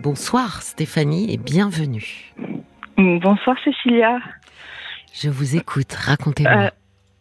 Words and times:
Bonsoir 0.00 0.62
Stéphanie 0.62 1.32
et 1.32 1.38
bienvenue. 1.38 2.32
Bonsoir 2.96 3.56
Cécilia. 3.64 4.20
Je 5.12 5.28
vous 5.28 5.56
écoute, 5.56 5.92
racontez-moi. 5.92 6.52
Euh, 6.52 6.70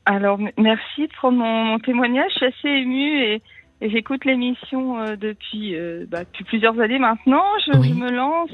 alors 0.06 0.38
merci 0.58 1.10
pour 1.20 1.32
mon, 1.32 1.80
témoignage, 1.80 2.30
je 2.34 2.36
suis 2.36 2.46
assez 2.46 2.68
émue 2.68 3.24
et, 3.24 3.42
j'écoute 3.82 4.26
l'émission 4.26 5.00
euh, 5.00 5.16
depuis, 5.16 5.76
euh, 5.76 6.06
bah, 6.08 6.20
depuis 6.24 6.44
plusieurs 6.44 6.80
années 6.80 7.00
maintenant. 7.00 7.44
Je, 7.66 7.78
me 7.78 8.12
lance. 8.12 8.52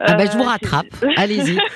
ah 0.00 0.14
bah, 0.14 0.26
je 0.26 0.36
vous 0.36 0.42
rattrape, 0.42 0.86
allez-y. 1.16 1.56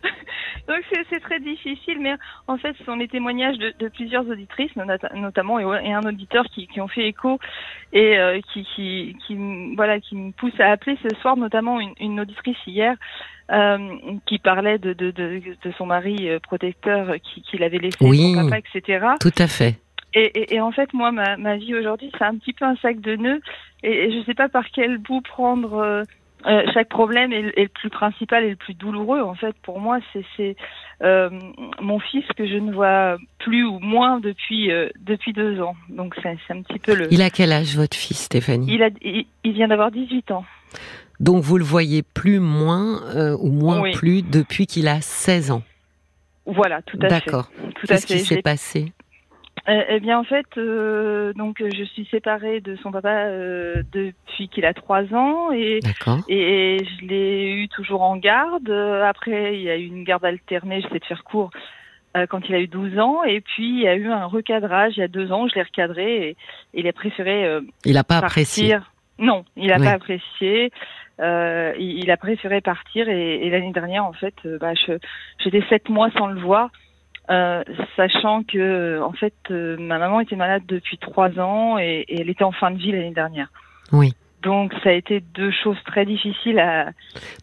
Donc 0.66 0.78
c'est 1.10 1.20
très 1.20 1.40
difficile, 1.40 1.98
mais 2.00 2.14
en 2.46 2.56
fait, 2.56 2.74
ce 2.78 2.84
sont 2.84 2.96
les 2.96 3.08
témoignages 3.08 3.58
de, 3.58 3.74
de 3.78 3.88
plusieurs 3.88 4.26
auditrices, 4.28 4.74
notamment 5.14 5.58
et, 5.58 5.92
un 5.92 6.02
auditeur 6.02 6.44
qui, 6.54 6.66
qui 6.66 6.80
ont 6.80 6.88
fait 6.88 7.06
écho 7.06 7.38
et 7.92 8.18
euh, 8.18 8.40
qui, 8.52 8.66
qui, 8.74 9.16
qui, 9.26 9.36
voilà, 9.76 10.00
qui 10.00 10.16
me 10.16 10.32
pousse 10.32 10.58
à 10.58 10.70
appeler 10.70 10.96
ce 11.02 11.14
soir, 11.20 11.36
notamment 11.36 11.80
une, 11.80 11.92
une 12.00 12.20
auditrice 12.20 12.58
hier. 12.66 12.96
Euh, 13.52 13.78
qui 14.24 14.38
parlait 14.38 14.78
de, 14.78 14.94
de, 14.94 15.10
de, 15.10 15.42
de 15.62 15.72
son 15.76 15.84
mari 15.84 16.30
euh, 16.30 16.38
protecteur 16.38 17.16
qui, 17.22 17.42
qui 17.42 17.58
l'avait 17.58 17.76
laissé 17.76 17.98
oui, 18.00 18.32
son 18.32 18.48
papa, 18.48 18.58
etc. 18.58 19.06
Tout 19.20 19.34
à 19.36 19.46
fait. 19.46 19.78
Et, 20.14 20.30
et, 20.34 20.54
et 20.54 20.60
en 20.62 20.72
fait, 20.72 20.94
moi, 20.94 21.12
ma, 21.12 21.36
ma 21.36 21.56
vie 21.56 21.74
aujourd'hui, 21.74 22.10
c'est 22.16 22.24
un 22.24 22.36
petit 22.36 22.54
peu 22.54 22.64
un 22.64 22.76
sac 22.76 23.00
de 23.00 23.16
nœuds, 23.16 23.40
et, 23.82 24.10
je 24.10 24.16
ne 24.16 24.24
sais 24.24 24.32
pas 24.32 24.48
par 24.48 24.64
quel 24.70 24.96
bout 24.96 25.20
prendre 25.20 25.74
euh, 25.74 26.02
euh, 26.46 26.62
chaque 26.74 26.88
problème 26.88 27.32
est, 27.32 27.56
le 27.56 27.68
plus 27.68 27.90
principal 27.90 28.44
et 28.44 28.50
le 28.50 28.56
plus 28.56 28.74
douloureux. 28.74 29.22
En 29.22 29.34
fait, 29.34 29.54
pour 29.62 29.80
moi, 29.80 29.98
c'est 30.36 30.56
euh, 31.02 31.30
mon 31.80 31.98
fils 31.98 32.24
que 32.36 32.46
je 32.46 32.56
ne 32.56 32.72
vois 32.72 33.16
plus 33.38 33.64
ou 33.64 33.78
moins 33.78 34.20
depuis 34.20 34.70
euh, 34.70 34.88
depuis 35.00 35.32
deux 35.32 35.60
ans. 35.60 35.76
Donc 35.88 36.14
c'est 36.22 36.36
un 36.50 36.62
petit 36.62 36.78
peu 36.78 36.94
le. 36.94 37.12
Il 37.12 37.22
a 37.22 37.30
quel 37.30 37.52
âge 37.52 37.76
votre 37.76 37.96
fils, 37.96 38.24
Stéphanie? 38.24 38.66
Il 38.68 38.82
a 38.82 38.90
il, 39.02 39.52
vient 39.52 39.68
d'avoir 39.68 39.90
18 39.90 40.30
ans. 40.32 40.44
Donc 41.20 41.42
vous 41.42 41.56
le 41.56 41.64
voyez 41.64 42.02
plus 42.02 42.40
moins 42.40 43.00
ou 43.36 43.50
moins 43.50 43.90
plus 43.92 44.22
depuis 44.22 44.66
qu'il 44.66 44.88
a 44.88 45.00
16 45.00 45.50
ans? 45.52 45.62
Voilà, 46.46 46.82
tout 46.82 46.98
à 47.00 47.08
fait. 47.08 47.08
D'accord. 47.08 47.50
Qu'est-ce 47.86 48.06
qui 48.06 48.18
s'est 48.18 48.42
passé? 48.42 48.92
Eh 49.66 50.00
bien, 50.00 50.18
en 50.18 50.24
fait, 50.24 50.46
euh, 50.58 51.32
donc 51.32 51.62
je 51.62 51.84
suis 51.84 52.06
séparée 52.10 52.60
de 52.60 52.76
son 52.76 52.90
papa 52.90 53.28
euh, 53.28 53.82
depuis 53.92 54.48
qu'il 54.48 54.66
a 54.66 54.74
trois 54.74 55.04
ans 55.14 55.52
et, 55.52 55.80
et, 56.28 56.78
je 56.84 57.06
l'ai 57.06 57.50
eu 57.50 57.68
toujours 57.68 58.02
en 58.02 58.16
garde. 58.16 58.70
Après, 58.70 59.56
il 59.56 59.62
y 59.62 59.70
a 59.70 59.76
eu 59.76 59.86
une 59.86 60.04
garde 60.04 60.24
alternée, 60.24 60.82
je 60.82 60.88
sais 60.88 60.98
de 60.98 61.04
faire 61.04 61.24
court, 61.24 61.50
quand 62.28 62.46
il 62.46 62.54
a 62.54 62.60
eu 62.60 62.66
12 62.66 62.98
ans. 62.98 63.24
Et 63.24 63.40
puis, 63.40 63.68
il 63.68 63.80
y 63.80 63.88
a 63.88 63.94
eu 63.94 64.10
un 64.10 64.26
recadrage 64.26 64.98
il 64.98 65.00
y 65.00 65.02
a 65.04 65.08
deux 65.08 65.32
ans, 65.32 65.48
je 65.48 65.54
l'ai 65.54 65.62
recadré 65.62 66.28
et, 66.28 66.36
il 66.74 66.86
a 66.86 66.92
préféré. 66.92 67.60
il 67.86 67.94
n'a 67.94 68.04
pas 68.04 68.18
apprécié. 68.18 68.76
Non, 69.18 69.44
il 69.56 69.68
n'a 69.68 69.78
pas 69.78 69.92
apprécié. 69.92 70.72
il, 71.20 72.10
a 72.10 72.16
préféré 72.18 72.60
partir 72.60 73.08
et, 73.08 73.48
l'année 73.48 73.72
dernière, 73.72 74.04
en 74.04 74.12
fait, 74.12 74.34
bah, 74.60 74.74
j'étais 75.38 75.64
sept 75.70 75.88
mois 75.88 76.10
sans 76.10 76.26
le 76.26 76.38
voir. 76.38 76.70
Euh, 77.30 77.64
sachant 77.96 78.42
que 78.42 79.00
en 79.00 79.12
fait 79.12 79.32
euh, 79.50 79.78
ma 79.78 79.98
maman 79.98 80.20
était 80.20 80.36
malade 80.36 80.62
depuis 80.68 80.98
trois 80.98 81.30
ans 81.38 81.78
et, 81.78 82.04
elle 82.08 82.28
était 82.28 82.44
en 82.44 82.52
fin 82.52 82.70
de 82.70 82.76
vie 82.76 82.92
l'année 82.92 83.14
dernière. 83.14 83.48
Oui. 83.92 84.12
Donc 84.42 84.74
ça 84.82 84.90
a 84.90 84.92
été 84.92 85.20
deux 85.20 85.50
choses 85.50 85.78
très 85.86 86.04
difficiles 86.04 86.58
à. 86.58 86.90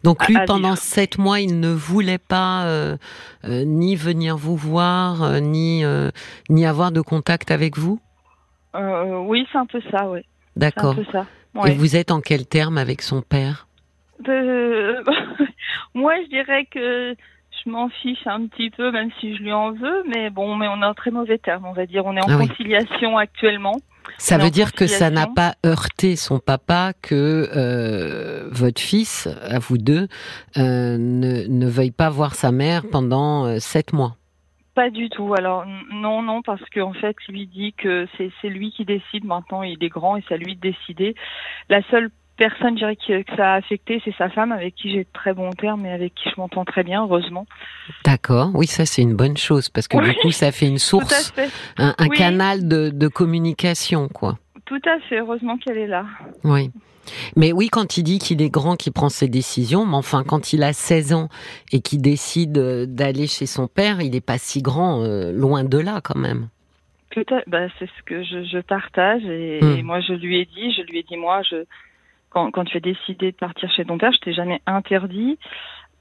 Donc 0.04 0.28
lui, 0.28 0.36
pendant 0.46 0.76
sept 0.76 1.18
mois, 1.18 1.40
il 1.40 1.58
ne 1.58 1.70
voulait 1.70 2.18
pas 2.18 2.64
euh, 2.66 2.96
ni 3.42 3.96
venir 3.96 4.36
vous 4.36 4.56
voir, 4.56 5.40
ni 5.40 5.82
ni 6.48 6.66
avoir 6.66 6.92
de 6.92 7.00
contact 7.00 7.50
avec 7.50 7.76
vous? 7.76 8.00
oui, 8.74 9.46
c'est 9.50 9.58
un 9.58 9.66
peu 9.66 9.82
ça, 9.90 10.08
oui. 10.08 10.20
D'accord. 10.56 10.94
Et 11.66 11.74
vous 11.74 11.96
êtes 11.96 12.12
en 12.12 12.20
quel 12.20 12.46
terme 12.46 12.78
avec 12.78 13.02
son 13.02 13.20
père? 13.20 13.66
Moi, 15.94 16.14
je 16.22 16.28
dirais 16.28 16.66
que 16.70 17.16
je 17.64 17.70
m'en 17.70 17.88
fiche 17.88 18.26
un 18.26 18.46
petit 18.46 18.70
peu, 18.70 18.90
même 18.90 19.10
si 19.20 19.36
je 19.36 19.42
lui 19.42 19.52
en 19.52 19.72
veux, 19.72 20.02
mais 20.08 20.30
bon, 20.30 20.56
mais 20.56 20.68
on 20.68 20.82
est 20.82 20.86
en 20.86 20.94
très 20.94 21.10
mauvais 21.10 21.38
terme, 21.38 21.66
on 21.66 21.72
va 21.72 21.86
dire. 21.86 22.04
On 22.06 22.16
est 22.16 22.22
en 22.22 22.28
ah 22.28 22.46
conciliation 22.46 23.18
actuellement. 23.18 23.76
Ça 24.18 24.38
veut 24.38 24.50
dire 24.50 24.72
que 24.72 24.86
ça 24.86 25.10
n'a 25.10 25.26
pas 25.26 25.54
heurté 25.64 26.16
son 26.16 26.38
papa 26.38 26.92
que 27.02 27.48
euh, 27.56 28.48
votre 28.50 28.80
fils, 28.80 29.28
à 29.48 29.58
vous 29.58 29.78
deux, 29.78 30.08
euh, 30.56 30.96
ne, 30.98 31.46
ne, 31.46 31.66
veuille 31.66 31.92
pas 31.92 32.10
voir 32.10 32.34
sa 32.34 32.52
mère 32.52 32.82
pendant 32.90 33.46
euh, 33.46 33.58
sept 33.58 33.92
mois. 33.92 34.16
Pas 34.74 34.90
du 34.90 35.08
tout. 35.10 35.34
Alors 35.34 35.64
non, 35.92 36.22
non, 36.22 36.42
parce 36.42 36.62
qu'en 36.70 36.94
fait, 36.94 37.14
lui 37.28 37.46
dit 37.46 37.74
que 37.74 38.06
c'est 38.16 38.48
lui 38.48 38.72
qui 38.72 38.84
décide 38.84 39.24
maintenant. 39.24 39.62
Il 39.62 39.82
est 39.84 39.88
grand 39.88 40.16
et 40.16 40.24
c'est 40.26 40.34
à 40.34 40.38
lui 40.38 40.56
de 40.56 40.60
décider. 40.60 41.14
La 41.68 41.82
seule 41.90 42.10
personne, 42.36 42.74
je 42.78 42.94
dirais, 43.04 43.24
que, 43.24 43.36
ça 43.36 43.52
a 43.52 43.56
affecté, 43.56 44.00
c'est 44.04 44.14
sa 44.16 44.28
femme, 44.28 44.52
avec 44.52 44.74
qui 44.74 44.90
j'ai 44.90 45.04
de 45.04 45.08
très 45.12 45.34
bons 45.34 45.50
termes 45.50 45.86
et 45.86 45.92
avec 45.92 46.14
qui 46.14 46.28
je 46.28 46.34
m'entends 46.36 46.64
très 46.64 46.82
bien, 46.82 47.02
heureusement. 47.02 47.46
D'accord, 48.04 48.50
oui, 48.54 48.66
ça 48.66 48.86
c'est 48.86 49.02
une 49.02 49.14
bonne 49.14 49.36
chose, 49.36 49.68
parce 49.68 49.88
que 49.88 50.02
du 50.02 50.14
coup, 50.20 50.30
ça 50.30 50.52
fait 50.52 50.66
une 50.66 50.78
source, 50.90 51.32
un, 51.78 52.08
canal 52.08 52.66
de, 52.68 53.08
communication, 53.08 54.08
quoi. 54.08 54.38
Tout 54.64 54.80
à 54.86 54.98
fait, 55.08 55.18
heureusement 55.18 55.58
qu'elle 55.58 55.78
est 55.78 55.86
là. 55.86 56.06
Oui. 56.44 56.70
Mais 57.36 57.52
oui, 57.52 57.68
quand 57.68 57.96
il 57.96 58.04
dit 58.04 58.18
qu'il 58.18 58.40
est 58.40 58.48
grand, 58.48 58.76
qu'il 58.76 58.92
prend 58.92 59.08
ses 59.08 59.28
décisions, 59.28 59.84
mais 59.84 59.96
enfin, 59.96 60.22
quand 60.24 60.52
il 60.52 60.62
a 60.62 60.72
16 60.72 61.12
ans 61.14 61.28
et 61.72 61.80
qu'il 61.80 62.00
décide 62.00 62.58
euh, 62.58 62.86
d'aller 62.86 63.26
chez 63.26 63.46
son 63.46 63.66
père, 63.66 64.00
il 64.00 64.12
n'est 64.12 64.20
pas 64.20 64.38
si 64.38 64.62
grand, 64.62 65.02
euh, 65.02 65.32
loin 65.32 65.64
de 65.64 65.78
là 65.78 66.00
quand 66.02 66.18
même. 66.18 66.48
Bah, 67.46 67.66
c'est 67.78 67.86
ce 67.98 68.02
que 68.06 68.22
je, 68.22 68.60
partage 68.60 69.22
et, 69.24 69.60
hmm. 69.60 69.78
et, 69.78 69.82
moi 69.82 70.00
je 70.00 70.14
lui 70.14 70.38
ai 70.40 70.46
dit, 70.46 70.72
je 70.72 70.82
lui 70.82 71.00
ai 71.00 71.02
dit 71.02 71.16
moi, 71.16 71.42
je, 71.42 71.64
quand, 72.32 72.50
quand 72.50 72.64
tu 72.64 72.76
as 72.78 72.80
décidé 72.80 73.32
de 73.32 73.36
partir 73.36 73.70
chez 73.70 73.84
ton 73.84 73.98
père, 73.98 74.12
je 74.12 74.18
t'ai 74.18 74.32
jamais 74.32 74.60
interdit. 74.66 75.38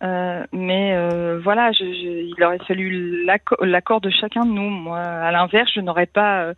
Euh, 0.03 0.43
mais 0.51 0.95
euh, 0.95 1.39
voilà, 1.43 1.71
je, 1.73 1.83
je, 1.83 2.33
il 2.35 2.43
aurait 2.43 2.57
fallu 2.67 3.25
l'accord 3.25 4.01
de 4.01 4.09
chacun 4.09 4.45
de 4.45 4.51
nous. 4.51 4.69
Moi, 4.69 4.97
à 4.97 5.31
l'inverse, 5.31 5.69
je 5.75 5.81
n'aurais 5.81 6.07
pas 6.07 6.43
euh, 6.43 6.53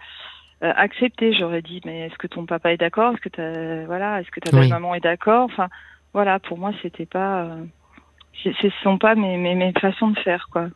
accepté. 0.62 1.34
J'aurais 1.34 1.62
dit, 1.62 1.82
mais 1.86 2.08
est-ce 2.08 2.18
que 2.18 2.28
ton 2.28 2.46
papa 2.46 2.72
est 2.72 2.78
d'accord? 2.78 3.14
Est-ce 3.14 3.22
que 3.22 3.30
ta 3.30 3.86
voilà, 3.86 4.22
est-ce 4.22 4.32
que 4.32 4.40
ta 4.40 4.56
belle 4.56 4.70
maman 4.70 4.96
est 4.96 5.02
d'accord? 5.02 5.46
Enfin, 5.46 5.68
voilà, 6.14 6.40
pour 6.40 6.58
moi, 6.58 6.72
c'était 6.82 7.06
pas, 7.06 7.50
ce 8.44 8.70
sont 8.84 8.98
pas 8.98 9.16
mes, 9.16 9.38
mes, 9.38 9.56
mes 9.56 9.74
façons 9.74 10.10
de 10.12 10.20
faire, 10.20 10.48
quoi. 10.52 10.68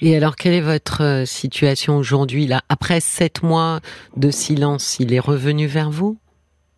Et 0.00 0.16
alors, 0.16 0.36
quelle 0.36 0.54
est 0.54 0.60
votre 0.60 1.24
situation 1.26 1.96
aujourd'hui 1.96 2.46
là? 2.46 2.60
Après 2.68 3.00
sept 3.00 3.42
mois 3.42 3.80
de 4.16 4.30
silence, 4.30 4.98
il 5.00 5.12
est 5.12 5.20
revenu 5.20 5.66
vers 5.66 5.90
vous? 5.90 6.16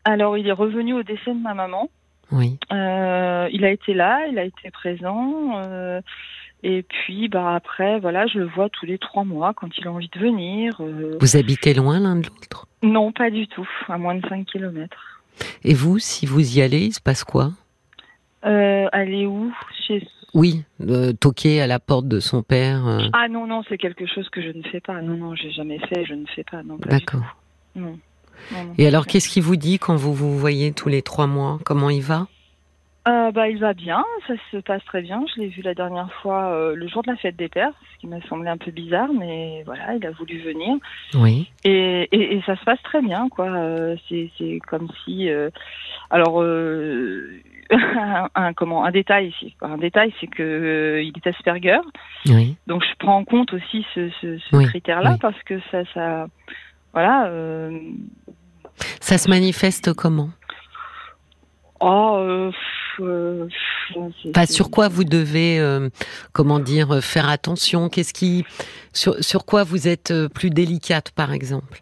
Alors, 0.04 0.36
il 0.36 0.48
est 0.48 0.52
revenu 0.52 0.94
au 0.94 1.02
décès 1.02 1.32
de 1.32 1.40
ma 1.40 1.54
maman. 1.54 1.88
Oui. 2.32 2.58
Euh, 2.72 3.48
il 3.52 3.64
a 3.64 3.70
été 3.70 3.94
là, 3.94 4.26
il 4.26 4.38
a 4.38 4.44
été 4.44 4.70
présent. 4.70 5.62
Euh, 5.64 6.00
et 6.62 6.82
puis, 6.82 7.28
bah 7.28 7.54
après, 7.54 8.00
voilà, 8.00 8.26
je 8.26 8.38
le 8.38 8.46
vois 8.46 8.68
tous 8.68 8.86
les 8.86 8.98
trois 8.98 9.24
mois 9.24 9.52
quand 9.54 9.68
il 9.76 9.86
a 9.86 9.92
envie 9.92 10.10
de 10.12 10.18
venir. 10.18 10.74
Euh. 10.80 11.18
Vous 11.20 11.36
habitez 11.36 11.74
loin 11.74 12.00
l'un 12.00 12.16
de 12.16 12.26
l'autre? 12.26 12.66
Non, 12.82 13.12
pas 13.12 13.30
du 13.30 13.46
tout, 13.46 13.68
à 13.88 13.98
moins 13.98 14.14
de 14.14 14.26
5 14.26 14.46
kilomètres. 14.46 15.22
Et 15.62 15.74
vous, 15.74 15.98
si 15.98 16.26
vous 16.26 16.58
y 16.58 16.62
allez, 16.62 16.86
il 16.86 16.92
se 16.92 17.00
passe 17.00 17.24
quoi? 17.24 17.50
Aller 18.42 19.26
où? 19.26 19.52
Chez 19.86 20.06
oui, 20.34 20.64
toquer 21.20 21.60
à 21.60 21.66
la 21.66 21.78
porte 21.78 22.08
de 22.08 22.18
son 22.18 22.42
père. 22.42 22.82
Ah 23.12 23.28
non, 23.28 23.46
non, 23.46 23.62
c'est 23.68 23.76
quelque 23.76 24.06
chose 24.06 24.30
que 24.30 24.40
je 24.40 24.48
ne 24.48 24.62
fais 24.62 24.80
pas. 24.80 25.02
Non, 25.02 25.14
non, 25.14 25.34
j'ai 25.34 25.50
jamais 25.50 25.78
fait, 25.78 26.06
je 26.06 26.14
ne 26.14 26.24
fais 26.26 26.42
pas. 26.42 26.62
D'accord. 26.86 27.36
Non. 27.76 27.98
Et 28.78 28.86
alors, 28.86 29.06
qu'est-ce 29.06 29.28
qu'il 29.28 29.42
vous 29.42 29.56
dit 29.56 29.78
quand 29.78 29.96
vous 29.96 30.14
vous 30.14 30.38
voyez 30.38 30.72
tous 30.72 30.88
les 30.88 31.02
trois 31.02 31.26
mois? 31.26 31.58
Comment 31.64 31.90
il 31.90 32.02
va? 32.02 32.26
Euh, 33.08 33.32
bah, 33.32 33.48
il 33.48 33.58
va 33.58 33.74
bien, 33.74 34.04
ça 34.28 34.34
se 34.52 34.58
passe 34.58 34.84
très 34.84 35.02
bien. 35.02 35.24
Je 35.34 35.40
l'ai 35.40 35.48
vu 35.48 35.60
la 35.62 35.74
dernière 35.74 36.12
fois 36.22 36.52
euh, 36.52 36.76
le 36.76 36.86
jour 36.86 37.02
de 37.02 37.10
la 37.10 37.16
fête 37.16 37.34
des 37.34 37.48
pères, 37.48 37.72
ce 37.92 37.98
qui 37.98 38.06
m'a 38.06 38.20
semblé 38.28 38.48
un 38.48 38.56
peu 38.56 38.70
bizarre, 38.70 39.08
mais 39.12 39.64
voilà, 39.66 39.96
il 39.96 40.06
a 40.06 40.12
voulu 40.12 40.38
venir. 40.40 40.76
Oui. 41.14 41.50
Et, 41.64 42.08
et, 42.12 42.40
ça 42.46 42.54
se 42.54 42.64
passe 42.64 42.80
très 42.84 43.02
bien, 43.02 43.28
quoi. 43.28 43.46
Euh, 43.46 43.96
c'est, 44.08 44.30
c'est 44.38 44.60
comme 44.68 44.88
si, 45.04 45.28
alors, 46.10 46.44
un, 48.34 48.52
comment, 48.52 48.84
un 48.84 48.90
détail 48.92 49.28
ici. 49.28 49.56
Un 49.62 49.78
détail, 49.78 50.12
c'est 50.20 50.28
que 50.28 51.00
il 51.02 51.12
est 51.16 51.26
Asperger. 51.26 51.80
Oui. 52.26 52.56
Donc 52.68 52.84
je 52.84 52.94
prends 52.98 53.16
en 53.16 53.24
compte 53.24 53.52
aussi 53.52 53.84
ce, 53.94 54.10
ce, 54.20 54.38
ce 54.38 54.64
critère-là 54.64 55.16
parce 55.20 55.40
que 55.44 55.58
ça, 55.70 55.84
ça, 55.94 56.26
voilà. 56.92 57.26
Euh, 57.26 57.78
Ça 59.00 59.18
se 59.18 59.28
manifeste 59.28 59.92
comment 59.92 60.30
Oh, 61.80 62.16
euh, 62.18 62.52
euh, 63.00 63.48
sur 64.46 64.70
quoi 64.70 64.88
vous 64.88 65.02
devez, 65.04 65.60
comment 66.32 66.60
dire, 66.60 67.02
faire 67.02 67.28
attention? 67.28 67.88
Qu'est-ce 67.88 68.14
qui, 68.14 68.44
sur, 68.92 69.16
sur 69.22 69.44
quoi 69.44 69.64
vous 69.64 69.88
êtes 69.88 70.12
plus 70.28 70.50
délicate, 70.50 71.10
par 71.10 71.32
exemple? 71.32 71.80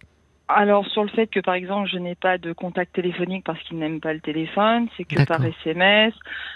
Alors 0.53 0.85
sur 0.89 1.05
le 1.05 1.11
fait 1.11 1.29
que 1.29 1.39
par 1.39 1.55
exemple 1.55 1.89
je 1.89 1.97
n'ai 1.97 2.17
pas 2.17 2.37
de 2.37 2.53
contact 2.53 2.95
téléphonique 2.95 3.45
parce 3.45 3.61
qu'il 3.63 3.79
n'aime 3.79 4.01
pas 4.01 4.13
le 4.13 4.21
téléphone, 4.21 4.89
c'est 4.97 5.05
que 5.05 5.25
par 5.25 5.45
SMS. 5.45 6.13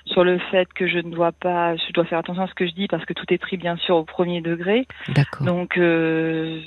Sur 0.07 0.25
le 0.25 0.39
fait 0.51 0.67
que 0.73 0.89
je 0.89 0.99
ne 0.99 1.11
dois 1.11 1.31
pas, 1.31 1.77
je 1.77 1.93
dois 1.93 2.05
faire 2.05 2.19
attention 2.19 2.43
à 2.43 2.49
ce 2.49 2.55
que 2.55 2.67
je 2.67 2.73
dis 2.73 2.89
parce 2.89 3.05
que 3.05 3.13
tout 3.13 3.27
est 3.33 3.39
pris 3.39 3.57
bien 3.57 3.77
sûr 3.77 3.97
au 3.97 4.05
premier 4.05 4.41
degré. 4.41 4.87
D'accord. 5.09 5.47
Donc 5.47 5.79
euh, 5.79 6.61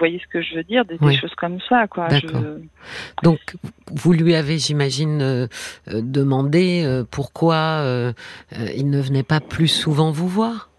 voyez 0.00 0.18
ce 0.18 0.26
que 0.26 0.42
je 0.42 0.56
veux 0.56 0.64
dire, 0.64 0.84
des, 0.84 0.98
choses 1.16 1.34
comme 1.36 1.58
ça, 1.68 1.86
quoi. 1.86 2.08
Donc, 3.22 3.38
vous 3.92 4.12
lui 4.12 4.34
avez, 4.34 4.58
j'imagine, 4.58 5.22
euh, 5.22 5.46
euh, 5.88 6.00
demandé 6.02 7.02
pourquoi 7.10 8.12
il 8.74 8.90
ne 8.90 9.00
venait 9.00 9.22
pas 9.22 9.40
plus 9.40 9.68
souvent 9.68 10.10
vous 10.10 10.28
voir? 10.28 10.69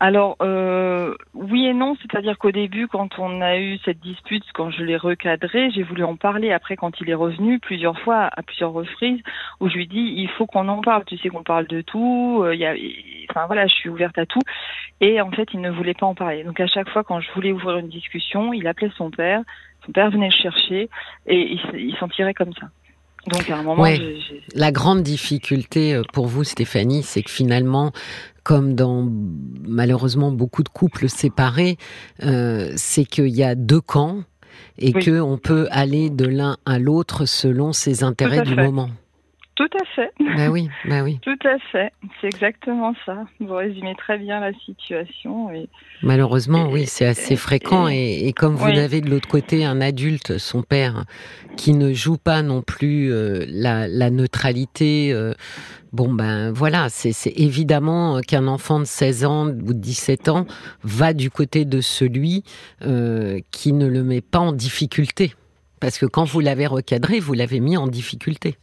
Alors 0.00 0.36
euh, 0.42 1.14
oui 1.34 1.66
et 1.66 1.74
non, 1.74 1.96
c'est-à-dire 2.00 2.38
qu'au 2.38 2.52
début, 2.52 2.86
quand 2.86 3.18
on 3.18 3.40
a 3.40 3.58
eu 3.58 3.78
cette 3.84 3.98
dispute, 3.98 4.44
quand 4.54 4.70
je 4.70 4.84
l'ai 4.84 4.96
recadré, 4.96 5.70
j'ai 5.72 5.82
voulu 5.82 6.04
en 6.04 6.14
parler. 6.14 6.52
Après, 6.52 6.76
quand 6.76 7.00
il 7.00 7.10
est 7.10 7.14
revenu 7.14 7.58
plusieurs 7.58 7.98
fois, 8.00 8.30
à 8.36 8.42
plusieurs 8.42 8.72
reprises, 8.72 9.20
où 9.60 9.68
je 9.68 9.74
lui 9.74 9.88
dis 9.88 10.14
il 10.16 10.28
faut 10.30 10.46
qu'on 10.46 10.68
en 10.68 10.80
parle. 10.82 11.04
Tu 11.04 11.18
sais 11.18 11.30
qu'on 11.30 11.42
parle 11.42 11.66
de 11.66 11.80
tout. 11.80 12.42
Euh, 12.44 12.54
il 12.54 12.60
y 12.60 12.66
a, 12.66 12.74
enfin 13.30 13.46
voilà, 13.46 13.66
je 13.66 13.74
suis 13.74 13.88
ouverte 13.88 14.16
à 14.18 14.26
tout. 14.26 14.42
Et 15.00 15.20
en 15.20 15.32
fait, 15.32 15.48
il 15.52 15.60
ne 15.60 15.70
voulait 15.70 15.94
pas 15.94 16.06
en 16.06 16.14
parler. 16.14 16.44
Donc 16.44 16.60
à 16.60 16.68
chaque 16.68 16.88
fois, 16.90 17.02
quand 17.02 17.20
je 17.20 17.32
voulais 17.32 17.50
ouvrir 17.50 17.78
une 17.78 17.88
discussion, 17.88 18.52
il 18.52 18.68
appelait 18.68 18.92
son 18.96 19.10
père. 19.10 19.42
Son 19.84 19.90
père 19.90 20.10
venait 20.10 20.28
le 20.28 20.42
chercher 20.42 20.88
et 21.26 21.52
il, 21.52 21.60
il 21.74 21.96
s'en 21.96 22.08
tirait 22.08 22.34
comme 22.34 22.52
ça. 22.52 22.68
Donc 23.26 23.50
à 23.50 23.58
un 23.58 23.62
moment, 23.62 23.84
la 24.54 24.72
grande 24.72 25.02
difficulté 25.02 25.94
euh, 25.94 26.02
pour 26.12 26.26
vous, 26.26 26.44
Stéphanie, 26.44 27.02
c'est 27.02 27.22
que 27.22 27.30
finalement, 27.30 27.92
comme 28.48 28.74
dans 28.74 29.06
malheureusement 29.66 30.32
beaucoup 30.32 30.62
de 30.62 30.70
couples 30.70 31.10
séparés, 31.10 31.76
euh, 32.22 32.72
c'est 32.76 33.04
qu'il 33.04 33.28
y 33.28 33.44
a 33.44 33.54
deux 33.54 33.82
camps 33.82 34.22
et 34.78 34.94
que 34.94 35.20
on 35.20 35.36
peut 35.36 35.68
aller 35.70 36.08
de 36.08 36.24
l'un 36.24 36.56
à 36.64 36.78
l'autre 36.78 37.26
selon 37.26 37.74
ses 37.74 38.04
intérêts 38.04 38.40
du 38.40 38.54
moment. 38.56 38.88
Tout 39.58 39.68
à 39.74 39.84
fait. 39.96 40.12
Ben 40.20 40.50
oui, 40.50 40.70
ben 40.84 41.02
oui. 41.02 41.18
Tout 41.22 41.36
à 41.44 41.58
fait. 41.72 41.92
C'est 42.20 42.28
exactement 42.28 42.94
ça. 43.04 43.26
Vous 43.40 43.52
résumez 43.52 43.96
très 43.96 44.16
bien 44.16 44.38
la 44.38 44.52
situation. 44.64 45.50
Et, 45.50 45.68
Malheureusement, 46.00 46.68
oui, 46.70 46.86
c'est 46.86 47.06
assez 47.06 47.34
fréquent. 47.34 47.88
Et, 47.88 48.32
comme 48.36 48.54
vous 48.54 48.68
avez 48.68 49.00
de 49.00 49.10
l'autre 49.10 49.26
côté 49.26 49.64
un 49.64 49.80
adulte, 49.80 50.38
son 50.38 50.62
père, 50.62 51.06
qui 51.56 51.72
ne 51.72 51.92
joue 51.92 52.18
pas 52.18 52.42
non 52.42 52.62
plus 52.62 53.12
euh, 53.12 53.44
la, 53.48 54.10
neutralité, 54.10 55.12
euh, 55.12 55.34
bon 55.92 56.12
ben 56.12 56.52
voilà, 56.52 56.88
c'est 56.88 57.32
évidemment 57.36 58.20
qu'un 58.20 58.46
enfant 58.46 58.78
de 58.78 58.84
16 58.84 59.24
ans 59.24 59.48
ou 59.48 59.72
de 59.74 59.80
17 59.80 60.28
ans 60.28 60.46
va 60.84 61.12
du 61.12 61.32
côté 61.32 61.64
de 61.64 61.80
celui 61.80 62.44
euh, 62.82 63.40
qui 63.50 63.72
ne 63.72 63.88
le 63.88 64.04
met 64.04 64.20
pas 64.20 64.38
en 64.38 64.52
difficulté. 64.52 65.34
Parce 65.80 65.98
que 65.98 66.06
quand 66.06 66.24
vous 66.24 66.38
l'avez 66.38 66.68
recadré, 66.68 67.18
vous 67.18 67.34
l'avez 67.34 67.58
mis 67.58 67.76
en 67.76 67.88
difficulté. 67.88 68.56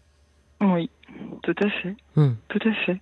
Oui, 0.62 0.90
tout 1.44 1.56
à 1.62 1.69
fait. 1.69 1.96
Hmm. 2.16 2.34
Tout 2.50 2.68
à 2.68 2.74
fait. 2.86 3.00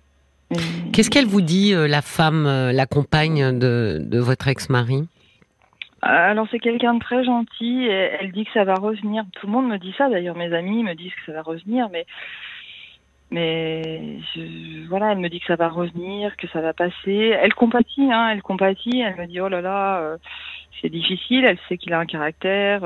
Qu'est-ce 0.92 1.10
qu'elle 1.10 1.26
vous 1.26 1.40
dit, 1.40 1.74
euh, 1.74 1.88
la 1.88 2.02
femme, 2.02 2.46
euh, 2.46 2.72
la 2.72 2.86
compagne 2.86 3.58
de, 3.58 3.98
de 4.00 4.18
votre 4.18 4.48
ex-mari? 4.48 5.08
Alors 6.02 6.46
c'est 6.50 6.58
quelqu'un 6.58 6.94
de 6.94 6.98
très 6.98 7.24
gentil. 7.24 7.86
Et 7.86 8.10
elle 8.20 8.32
dit 8.32 8.44
que 8.44 8.52
ça 8.52 8.64
va 8.64 8.74
revenir. 8.74 9.24
Tout 9.32 9.46
le 9.46 9.52
monde 9.52 9.68
me 9.68 9.78
dit 9.78 9.94
ça. 9.96 10.08
D'ailleurs, 10.10 10.36
mes 10.36 10.52
amis 10.52 10.82
me 10.84 10.94
disent 10.94 11.14
que 11.14 11.24
ça 11.26 11.32
va 11.32 11.42
revenir, 11.42 11.88
mais 11.90 12.04
mais 13.30 14.20
voilà, 14.88 15.12
elle 15.12 15.18
me 15.18 15.28
dit 15.28 15.40
que 15.40 15.46
ça 15.46 15.56
va 15.56 15.68
revenir, 15.68 16.36
que 16.36 16.46
ça 16.48 16.60
va 16.60 16.72
passer. 16.72 17.34
Elle 17.40 17.54
compatit, 17.54 18.12
hein, 18.12 18.28
elle 18.30 18.42
compatit. 18.42 19.00
Elle 19.00 19.16
me 19.16 19.26
dit 19.26 19.40
oh 19.40 19.48
là 19.48 19.62
là, 19.62 19.98
euh, 20.00 20.16
c'est 20.80 20.90
difficile. 20.90 21.44
Elle 21.46 21.58
sait 21.68 21.78
qu'il 21.78 21.94
a 21.94 21.98
un 21.98 22.06
caractère 22.06 22.84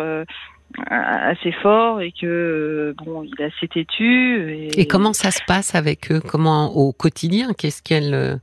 assez 0.87 1.53
fort 1.53 2.01
et 2.01 2.13
que 2.13 2.95
bon, 3.05 3.23
il 3.23 3.35
est 3.41 3.47
assez 3.47 3.69
têtu. 3.69 4.71
Et... 4.77 4.87
comment 4.87 5.13
ça 5.13 5.31
se 5.31 5.41
passe 5.47 5.75
avec 5.75 6.13
eux? 6.13 6.21
Comment 6.21 6.77
au 6.77 6.93
quotidien 6.93 7.53
Qu'est-ce 7.57 7.83
qu'elle 7.83 8.15
euh, 8.15 8.37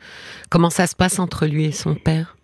Comment 0.50 0.70
ça 0.70 0.88
se 0.88 0.96
passe 0.96 1.20
entre 1.20 1.46
lui 1.46 1.66
et 1.66 1.72
son 1.72 1.96
père? 1.96 2.36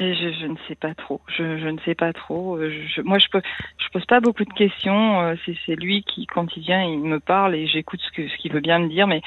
Je, 0.00 0.32
je, 0.40 0.46
ne 0.46 0.56
sais 0.66 0.74
pas 0.74 0.94
trop. 0.94 1.20
Je, 1.28 1.58
je 1.58 1.68
ne 1.68 1.78
sais 1.84 1.94
pas 1.94 2.12
trop. 2.12 2.58
Je, 2.58 3.02
moi, 3.02 3.18
je 3.18 3.28
peux, 3.30 3.40
je 3.78 3.88
pose 3.92 4.04
pas 4.06 4.18
beaucoup 4.18 4.44
de 4.44 4.52
questions. 4.52 5.20
Euh, 5.20 5.34
c'est 5.66 5.76
lui 5.76 6.02
qui, 6.02 6.26
quand 6.26 6.56
il 6.56 6.62
vient, 6.62 6.82
il 6.82 6.98
me 6.98 7.20
parle 7.20 7.54
et 7.54 7.68
j'écoute 7.68 8.00
ce 8.00 8.10
que 8.10 8.28
ce 8.28 8.36
qu'il 8.38 8.52
veut 8.52 8.60
bien 8.60 8.80
me 8.80 8.88
dire, 8.88 9.06
mais 9.06 9.22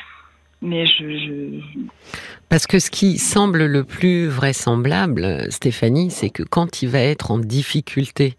mais 0.61 0.85
je, 0.85 1.61
Parce 2.49 2.65
que 2.65 2.79
ce 2.79 2.89
qui 2.89 3.19
semble 3.19 3.65
le 3.65 3.83
plus 3.83 4.27
vraisemblable, 4.27 5.45
Stéphanie, 5.51 6.09
c'est 6.09 6.29
que 6.29 6.43
quand 6.43 6.81
il 6.81 6.89
va 6.89 6.99
être 6.99 7.29
en 7.29 7.37
difficulté 7.37 8.35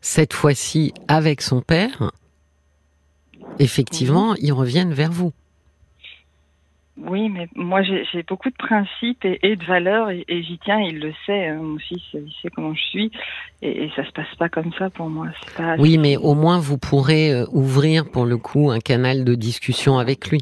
cette 0.00 0.32
fois-ci 0.32 0.92
avec 1.08 1.40
son 1.40 1.60
père, 1.60 2.12
effectivement, 3.58 4.34
ils 4.36 4.52
reviennent 4.52 4.92
vers 4.92 5.12
vous. 5.12 5.32
Oui, 7.00 7.28
mais 7.28 7.48
moi 7.54 7.82
j'ai 7.82 8.24
beaucoup 8.24 8.50
de 8.50 8.56
principes 8.56 9.24
et, 9.24 9.54
de 9.54 9.64
valeurs 9.64 10.10
et, 10.10 10.24
j'y 10.28 10.58
tiens. 10.64 10.80
Il 10.80 10.98
le 10.98 11.12
sait, 11.26 11.46
hein, 11.46 11.60
mon 11.62 11.78
fils, 11.78 12.02
il 12.12 12.32
sait 12.42 12.50
comment 12.50 12.74
je 12.74 12.82
suis 12.82 13.12
et, 13.62 13.84
et, 13.84 13.92
ça 13.94 14.04
se 14.04 14.10
passe 14.10 14.34
pas 14.36 14.48
comme 14.48 14.72
ça 14.76 14.90
pour 14.90 15.08
moi. 15.08 15.28
oui, 15.78 15.96
mais 15.96 16.16
au 16.16 16.34
moins 16.34 16.58
vous 16.58 16.76
pourrez 16.76 17.32
euh, 17.32 17.46
ouvrir 17.52 18.10
pour 18.10 18.26
le 18.26 18.36
coup 18.36 18.70
un 18.70 18.80
canal 18.80 19.24
de 19.24 19.34
discussion 19.36 19.98
avec 19.98 20.28
lui. 20.28 20.40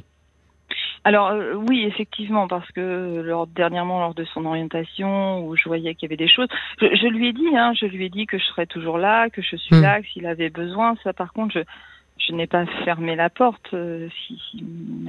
Alors 1.06 1.28
euh, 1.28 1.54
oui, 1.54 1.84
effectivement, 1.84 2.48
parce 2.48 2.68
que 2.72 3.22
lors, 3.24 3.46
dernièrement, 3.46 4.00
lors 4.00 4.14
de 4.14 4.24
son 4.24 4.44
orientation, 4.44 5.46
où 5.46 5.54
je 5.54 5.62
voyais 5.68 5.94
qu'il 5.94 6.08
y 6.08 6.12
avait 6.12 6.16
des 6.16 6.28
choses, 6.28 6.48
je, 6.80 7.06
lui 7.06 7.28
ai 7.28 7.32
dit, 7.32 7.56
hein, 7.56 7.74
je 7.80 7.86
lui 7.86 8.06
ai 8.06 8.08
dit 8.08 8.26
que 8.26 8.38
je 8.38 8.44
serais 8.44 8.66
toujours 8.66 8.98
là, 8.98 9.30
que 9.30 9.40
je 9.40 9.54
suis 9.54 9.76
hmm. 9.76 9.82
là, 9.82 10.02
que 10.02 10.08
s'il 10.08 10.26
avait 10.26 10.50
besoin. 10.50 10.96
Ça, 11.04 11.12
par 11.12 11.32
contre, 11.32 11.54
je, 11.54 11.60
je 12.18 12.34
n'ai 12.34 12.48
pas 12.48 12.66
fermé 12.84 13.14
la 13.14 13.30
porte. 13.30 13.72
Euh, 13.72 14.08
si, 14.26 14.36
si 14.50 14.64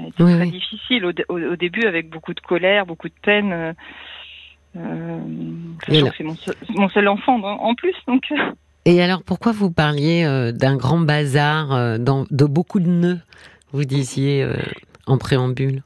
été 0.08 0.24
très 0.24 0.46
difficile 0.46 1.04
au, 1.04 1.14
au, 1.30 1.56
début, 1.56 1.88
avec 1.88 2.12
beaucoup 2.12 2.36
de 2.36 2.42
colère, 2.42 2.86
beaucoup 2.86 3.10
de 3.10 3.20
peine. 3.24 3.52
Euh, 3.52 3.74
euh 4.76 5.20
c'est 5.90 6.24
mon, 6.24 6.36
mon, 6.76 6.90
seul 6.90 7.08
enfant 7.08 7.42
en 7.42 7.74
plus, 7.74 7.96
donc. 8.08 8.32
Et 8.86 9.02
alors, 9.02 9.24
pourquoi 9.24 9.52
vous 9.52 9.72
parliez 9.72 10.52
d'un 10.54 10.78
grand 10.78 11.00
bazar, 11.00 11.98
dans, 11.98 12.26
de 12.30 12.46
beaucoup 12.46 12.80
de 12.80 12.88
nœuds, 12.88 13.20
vous 13.72 13.84
disiez 13.84 14.48
en 15.08 15.18
préambule? 15.18 15.82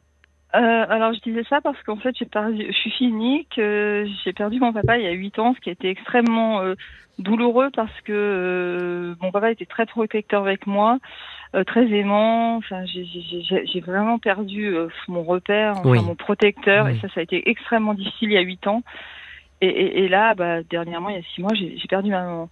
Euh, 0.54 0.86
alors 0.90 1.14
je 1.14 1.22
disais 1.22 1.44
ça 1.50 1.62
parce 1.62 1.82
qu'en 1.84 1.96
fait 1.96 2.14
j'ai 2.18 2.26
perdu, 2.26 2.66
je 2.68 2.90
suis 2.90 3.06
unique, 3.06 3.58
euh, 3.58 4.06
j'ai 4.24 4.34
perdu 4.34 4.60
mon 4.60 4.74
papa 4.74 4.98
il 4.98 5.06
y 5.06 5.08
a 5.08 5.12
8 5.12 5.40
ans, 5.40 5.54
ce 5.56 5.62
qui 5.62 5.70
a 5.70 5.72
été 5.72 5.90
extrêmement 5.90 6.60
euh, 6.62 6.76
douloureux 7.20 7.70
parce 7.74 8.02
que 8.02 8.12
euh, 8.12 9.16
mon 9.22 9.32
papa 9.32 9.52
était 9.52 9.66
très 9.66 9.86
protecteur 9.86 10.42
avec 10.42 10.68
moi, 10.68 11.00
très 11.68 11.86
aimant. 11.92 12.58
Enfin 12.58 12.84
j'ai 12.86 13.80
vraiment 13.80 14.20
perdu 14.20 14.76
mon 15.08 15.24
repère, 15.24 15.76
enfin, 15.78 16.02
mon 16.02 16.16
protecteur 16.16 16.90
et 16.90 16.98
ça 17.00 17.08
ça 17.14 17.22
a 17.22 17.24
été 17.24 17.50
extrêmement 17.50 17.94
difficile 17.94 18.32
il 18.32 18.34
y 18.34 18.38
a 18.38 18.42
8 18.42 18.68
ans. 18.68 18.84
Et, 19.62 19.68
et, 19.68 20.04
et 20.04 20.08
là 20.10 20.34
bah, 20.36 20.64
dernièrement 20.64 21.10
il 21.10 21.16
y 21.16 21.20
a 21.20 21.24
6 21.36 21.42
mois 21.42 21.54
j'ai 21.54 21.88
perdu 21.88 22.10
ma 22.10 22.24
maman. 22.24 22.50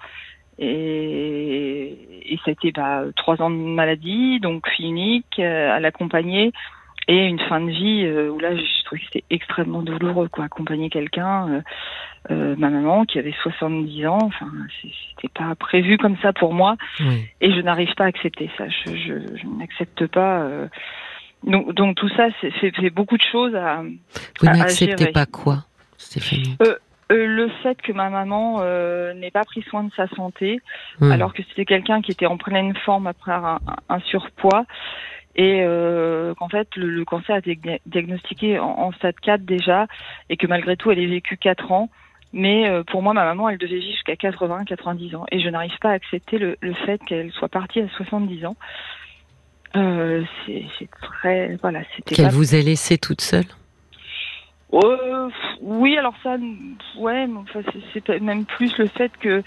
Et, 0.61 1.97
et 2.33 2.37
ça 2.43 2.43
a 2.47 2.51
été 2.51 2.71
bah, 2.71 3.03
3 3.17 3.41
ans 3.41 3.49
de 3.49 3.55
maladie, 3.55 4.39
donc 4.39 4.65
unique, 4.79 5.39
à 5.39 5.79
l'accompagner 5.81 6.53
et 7.09 7.25
une 7.25 7.39
fin 7.39 7.59
de 7.59 7.71
vie 7.71 8.05
euh, 8.05 8.29
où 8.29 8.39
là 8.39 8.55
je 8.55 8.83
trouvais 8.85 9.01
que 9.01 9.07
c'était 9.11 9.25
extrêmement 9.31 9.81
douloureux 9.81 10.29
quoi 10.29 10.45
accompagner 10.45 10.91
quelqu'un 10.91 11.49
euh, 11.49 11.61
euh, 12.29 12.55
ma 12.57 12.69
maman 12.69 13.03
qui 13.03 13.17
avait 13.17 13.33
70 13.41 14.05
ans 14.05 14.19
enfin 14.21 14.45
c'était 14.81 15.33
pas 15.33 15.55
prévu 15.55 15.97
comme 15.97 16.17
ça 16.21 16.33
pour 16.33 16.53
moi 16.53 16.77
et 17.41 17.51
je 17.51 17.59
n'arrive 17.61 17.93
pas 17.95 18.05
à 18.05 18.07
accepter 18.07 18.49
ça. 18.57 18.65
Je, 18.69 18.95
je, 18.95 19.37
je 19.37 19.47
n'accepte 19.57 20.05
pas 20.07 20.47
donc, 21.43 21.73
donc 21.73 21.95
tout 21.95 22.09
ça 22.09 22.27
c'est 22.61 22.89
beaucoup 22.91 23.17
de 23.17 23.25
choses 23.31 23.55
à 23.55 23.81
vous 24.39 24.45
n'acceptez 24.45 25.07
pas 25.07 25.25
quoi 25.25 25.65
Stéphanie? 25.97 26.57
Le 27.11 27.49
fait 27.63 27.81
que 27.81 27.91
ma 27.91 28.11
maman 28.11 28.61
n'ait 29.15 29.31
pas 29.31 29.43
pris 29.43 29.63
soin 29.63 29.83
de 29.83 29.91
sa 29.95 30.07
santé, 30.09 30.59
hmm. 30.99 31.11
alors 31.11 31.33
que 31.33 31.41
c'était 31.49 31.65
quelqu'un 31.65 32.03
qui 32.03 32.11
était 32.11 32.27
en 32.27 32.37
pleine 32.37 32.75
forme 32.85 33.07
après 33.07 33.31
un 33.31 33.99
surpoids, 34.01 34.65
et 35.39 35.61
euh, 35.61 36.33
qu'en 36.35 36.49
fait 36.49 36.67
le, 36.75 37.05
cancer 37.05 37.33
a 37.33 37.39
été 37.39 37.57
diagnostiqué 37.85 38.59
en, 38.59 38.91
stade 38.91 39.17
4 39.21 39.45
déjà 39.45 39.87
et 40.29 40.35
que 40.35 40.45
malgré 40.47 40.75
tout 40.75 40.91
elle 40.91 40.99
ait 40.99 41.07
vécu 41.07 41.37
4 41.37 41.71
ans. 41.71 41.89
Mais 42.31 42.69
euh, 42.69 42.83
pour 42.83 43.01
moi, 43.01 43.13
ma 43.13 43.23
maman, 43.23 43.49
elle 43.49 43.57
devait 43.57 43.79
vivre 43.79 43.93
jusqu'à 43.93 44.15
80, 44.15 44.65
90 44.65 45.15
ans. 45.15 45.25
Et 45.31 45.39
je 45.39 45.49
n'arrive 45.49 45.75
pas 45.81 45.89
à 45.89 45.93
accepter 45.93 46.37
le, 46.37 46.57
le 46.61 46.73
fait 46.73 47.01
qu'elle 47.07 47.31
soit 47.31 47.47
partie 47.47 47.79
à 47.79 47.87
70 47.87 48.45
ans. 48.45 48.55
Euh, 49.75 50.23
c'est 50.45 50.89
très... 50.91 51.55
Voilà, 51.61 51.79
c'était... 51.95 52.13
Qu'elle 52.13 52.29
vous 52.29 52.53
ait 52.53 52.61
laissé 52.61 52.99
toute 52.99 53.21
seule? 53.21 53.45
Euh, 54.73 55.29
Oui, 55.61 55.97
alors 55.97 56.13
ça... 56.21 56.35
Ouais, 56.97 57.25
mais 57.25 57.39
enfin, 57.39 57.61
c'est 57.93 58.19
même 58.19 58.45
plus 58.45 58.77
le 58.77 58.87
fait 58.87 59.11
que... 59.17 59.41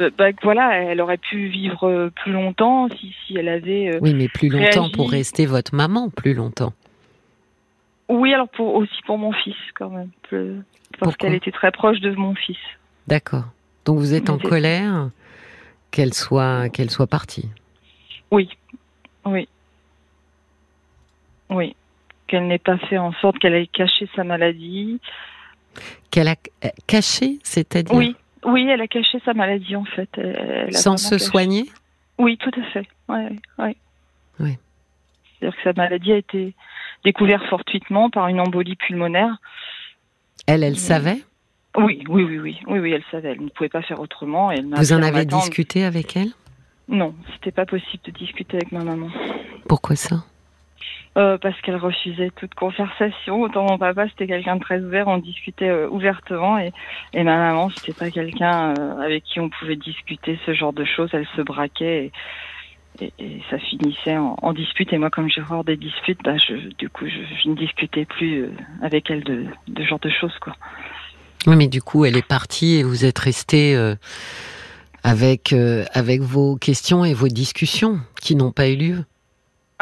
Euh, 0.00 0.10
bah, 0.16 0.30
voilà, 0.42 0.74
elle 0.74 1.00
aurait 1.00 1.18
pu 1.18 1.46
vivre 1.46 1.88
euh, 1.88 2.10
plus 2.10 2.32
longtemps 2.32 2.88
si, 2.88 3.14
si 3.26 3.36
elle 3.36 3.48
avait. 3.48 3.94
Euh, 3.94 3.98
oui, 4.00 4.14
mais 4.14 4.28
plus 4.28 4.48
longtemps 4.48 4.90
pour 4.90 5.10
rester 5.10 5.46
votre 5.46 5.74
maman, 5.74 6.10
plus 6.10 6.34
longtemps. 6.34 6.72
Oui, 8.08 8.34
alors 8.34 8.48
pour, 8.48 8.74
aussi 8.74 9.00
pour 9.06 9.18
mon 9.18 9.32
fils 9.32 9.56
quand 9.74 9.90
même, 9.90 10.10
parce 10.98 11.16
qu'elle 11.16 11.34
était 11.34 11.52
très 11.52 11.70
proche 11.70 12.00
de 12.00 12.10
mon 12.14 12.34
fils. 12.34 12.58
D'accord. 13.06 13.44
Donc 13.84 13.98
vous 13.98 14.14
êtes 14.14 14.30
en 14.30 14.38
colère 14.38 15.10
qu'elle 15.90 16.12
soit 16.12 16.68
qu'elle 16.70 16.90
soit 16.90 17.06
partie. 17.06 17.48
Oui, 18.30 18.48
oui, 19.24 19.48
oui. 21.50 21.76
Qu'elle 22.26 22.46
n'ait 22.46 22.58
pas 22.58 22.78
fait 22.78 22.98
en 22.98 23.12
sorte 23.12 23.38
qu'elle 23.38 23.54
ait 23.54 23.66
caché 23.66 24.08
sa 24.16 24.24
maladie. 24.24 24.98
qu'elle 26.10 26.28
a 26.28 26.36
caché, 26.86 27.38
c'est-à-dire? 27.42 27.94
Oui, 27.94 28.16
oui, 28.44 28.68
elle 28.68 28.80
a 28.80 28.86
caché 28.86 29.20
sa 29.24 29.34
maladie 29.34 29.76
en 29.76 29.84
fait. 29.84 30.10
Sans 30.70 30.96
se 30.96 31.18
soigner 31.18 31.66
Oui, 32.18 32.36
tout 32.38 32.52
à 32.58 32.62
fait. 32.72 32.86
Ouais, 33.08 33.30
ouais. 33.58 33.76
Oui. 34.40 34.56
C'est-à-dire 35.38 35.56
que 35.56 35.62
sa 35.62 35.72
maladie 35.72 36.12
a 36.12 36.16
été 36.16 36.54
découverte 37.04 37.44
fortuitement 37.46 38.10
par 38.10 38.28
une 38.28 38.40
embolie 38.40 38.76
pulmonaire. 38.76 39.36
Elle, 40.46 40.62
elle 40.62 40.78
savait? 40.78 41.22
Oui, 41.76 42.04
oui, 42.08 42.22
oui, 42.24 42.38
oui, 42.38 42.58
oui, 42.66 42.78
oui, 42.78 42.92
elle 42.92 43.04
savait. 43.10 43.32
Elle 43.32 43.42
ne 43.42 43.48
pouvait 43.48 43.68
pas 43.68 43.82
faire 43.82 44.00
autrement. 44.00 44.50
Elle 44.50 44.66
Vous 44.66 44.92
en 44.92 45.02
avez 45.02 45.24
discuté 45.24 45.84
avec 45.84 46.16
elle? 46.16 46.30
Non, 46.88 47.14
c'était 47.34 47.50
pas 47.50 47.66
possible 47.66 48.02
de 48.04 48.10
discuter 48.10 48.58
avec 48.58 48.72
ma 48.72 48.84
maman. 48.84 49.08
Pourquoi 49.68 49.96
ça? 49.96 50.24
Euh, 51.16 51.38
parce 51.38 51.60
qu'elle 51.60 51.76
refusait 51.76 52.32
toute 52.34 52.54
conversation. 52.54 53.42
Autant 53.42 53.62
mon 53.62 53.78
papa, 53.78 54.08
c'était 54.08 54.26
quelqu'un 54.26 54.56
de 54.56 54.60
très 54.60 54.80
ouvert, 54.80 55.06
on 55.06 55.18
discutait 55.18 55.68
euh, 55.68 55.88
ouvertement, 55.88 56.58
et, 56.58 56.72
ma 57.14 57.36
maman, 57.36 57.70
c'était 57.70 57.92
pas 57.92 58.10
quelqu'un 58.10 58.74
euh, 58.76 58.98
avec 58.98 59.22
qui 59.22 59.38
on 59.38 59.48
pouvait 59.48 59.76
discuter 59.76 60.40
ce 60.44 60.54
genre 60.54 60.72
de 60.72 60.84
choses. 60.84 61.10
Elle 61.12 61.28
se 61.36 61.42
braquait 61.42 62.10
et, 63.00 63.42
ça 63.48 63.60
finissait 63.60 64.16
en, 64.16 64.52
dispute. 64.52 64.92
Et 64.92 64.98
moi, 64.98 65.10
comme 65.10 65.28
j'ai 65.28 65.40
horreur 65.40 65.62
des 65.62 65.76
disputes, 65.76 66.18
bah, 66.24 66.34
du 66.78 66.88
coup, 66.88 67.06
je, 67.06 67.48
ne 67.48 67.54
discutais 67.54 68.06
plus 68.06 68.50
avec 68.82 69.08
elle 69.08 69.22
de, 69.22 69.46
de 69.68 69.82
ce 69.82 69.88
genre 69.88 70.00
de 70.00 70.10
choses, 70.10 70.36
quoi. 70.40 70.54
Oui, 71.46 71.54
mais 71.56 71.68
du 71.68 71.82
coup, 71.82 72.04
elle 72.04 72.16
est 72.16 72.26
partie 72.26 72.76
et 72.76 72.82
vous 72.82 73.04
êtes 73.04 73.18
resté 73.18 73.76
avec 75.02 75.52
avec 75.92 76.20
vos 76.22 76.56
questions 76.56 77.04
et 77.04 77.14
vos 77.14 77.28
discussions 77.28 78.00
qui 78.20 78.36
n'ont 78.36 78.52
pas 78.52 78.68
eu 78.68 78.76
lieu. 78.76 79.04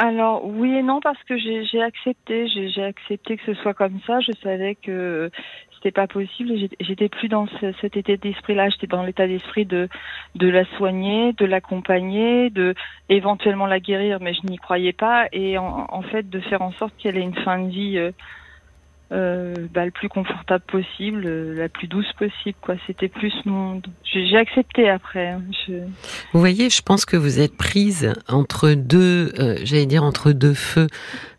Alors 0.03 0.45
oui 0.45 0.75
et 0.75 0.83
non 0.83 0.99
parce 0.99 1.23
que 1.29 1.39
j'ai 1.39 1.81
accepté, 1.81 2.49
j'ai 2.49 2.83
accepté 2.83 3.37
que 3.37 3.45
ce 3.47 3.55
soit 3.63 3.73
comme 3.73 4.01
ça. 4.05 4.19
Je 4.19 4.33
savais 4.43 4.75
que 4.75 5.31
c'était 5.75 5.93
pas 5.93 6.09
possible. 6.09 6.55
J'étais 6.81 7.09
plus 7.09 7.29
dans 7.29 7.47
cet 7.81 7.97
état 7.97 8.17
d'esprit-là. 8.17 8.69
J'étais 8.71 8.89
dans 8.89 9.05
l'état 9.05 9.29
d'esprit 9.29 9.65
de 9.65 9.89
de 10.35 10.49
la 10.49 10.65
soigner, 10.77 11.35
de 11.35 11.45
l'accompagner, 11.45 12.51
de 12.51 12.75
éventuellement 13.11 13.67
la 13.67 13.79
guérir, 13.79 14.19
mais 14.21 14.35
je 14.35 14.45
n'y 14.45 14.59
croyais 14.59 14.93
pas. 14.93 15.29
Et 15.31 15.57
en, 15.57 15.87
en, 15.89 16.03
fait, 16.03 16.29
de 16.29 16.41
faire 16.41 16.63
en 16.63 16.73
sorte 16.73 16.95
qu'elle 16.99 17.17
ait 17.17 17.21
une 17.21 17.37
fin 17.37 17.61
de 17.61 17.69
vie 17.69 17.97
euh, 17.97 18.11
euh, 19.13 19.55
bah, 19.75 19.85
le 19.85 19.91
plus 19.91 20.09
confortable 20.09 20.65
possible, 20.65 21.25
euh, 21.27 21.55
la 21.55 21.69
plus 21.69 21.87
douce 21.87 22.11
possible. 22.19 22.57
Quoi, 22.63 22.77
c'était 22.87 23.09
plus 23.09 23.35
mon. 23.45 23.83
J'ai 24.05 24.39
accepté 24.39 24.89
après. 24.89 25.29
Hein, 25.29 25.43
vous 26.33 26.41
voyez, 26.41 26.71
je 26.71 26.81
pense 26.81 27.05
que 27.05 27.19
vous 27.19 27.39
êtes 27.39 27.55
prise 27.55 28.15
entre 28.29 28.71
deux, 28.71 29.35
euh, 29.39 29.59
j'allais 29.65 29.85
dire 29.85 30.03
entre 30.03 30.33
deux 30.33 30.55
feux. 30.55 30.87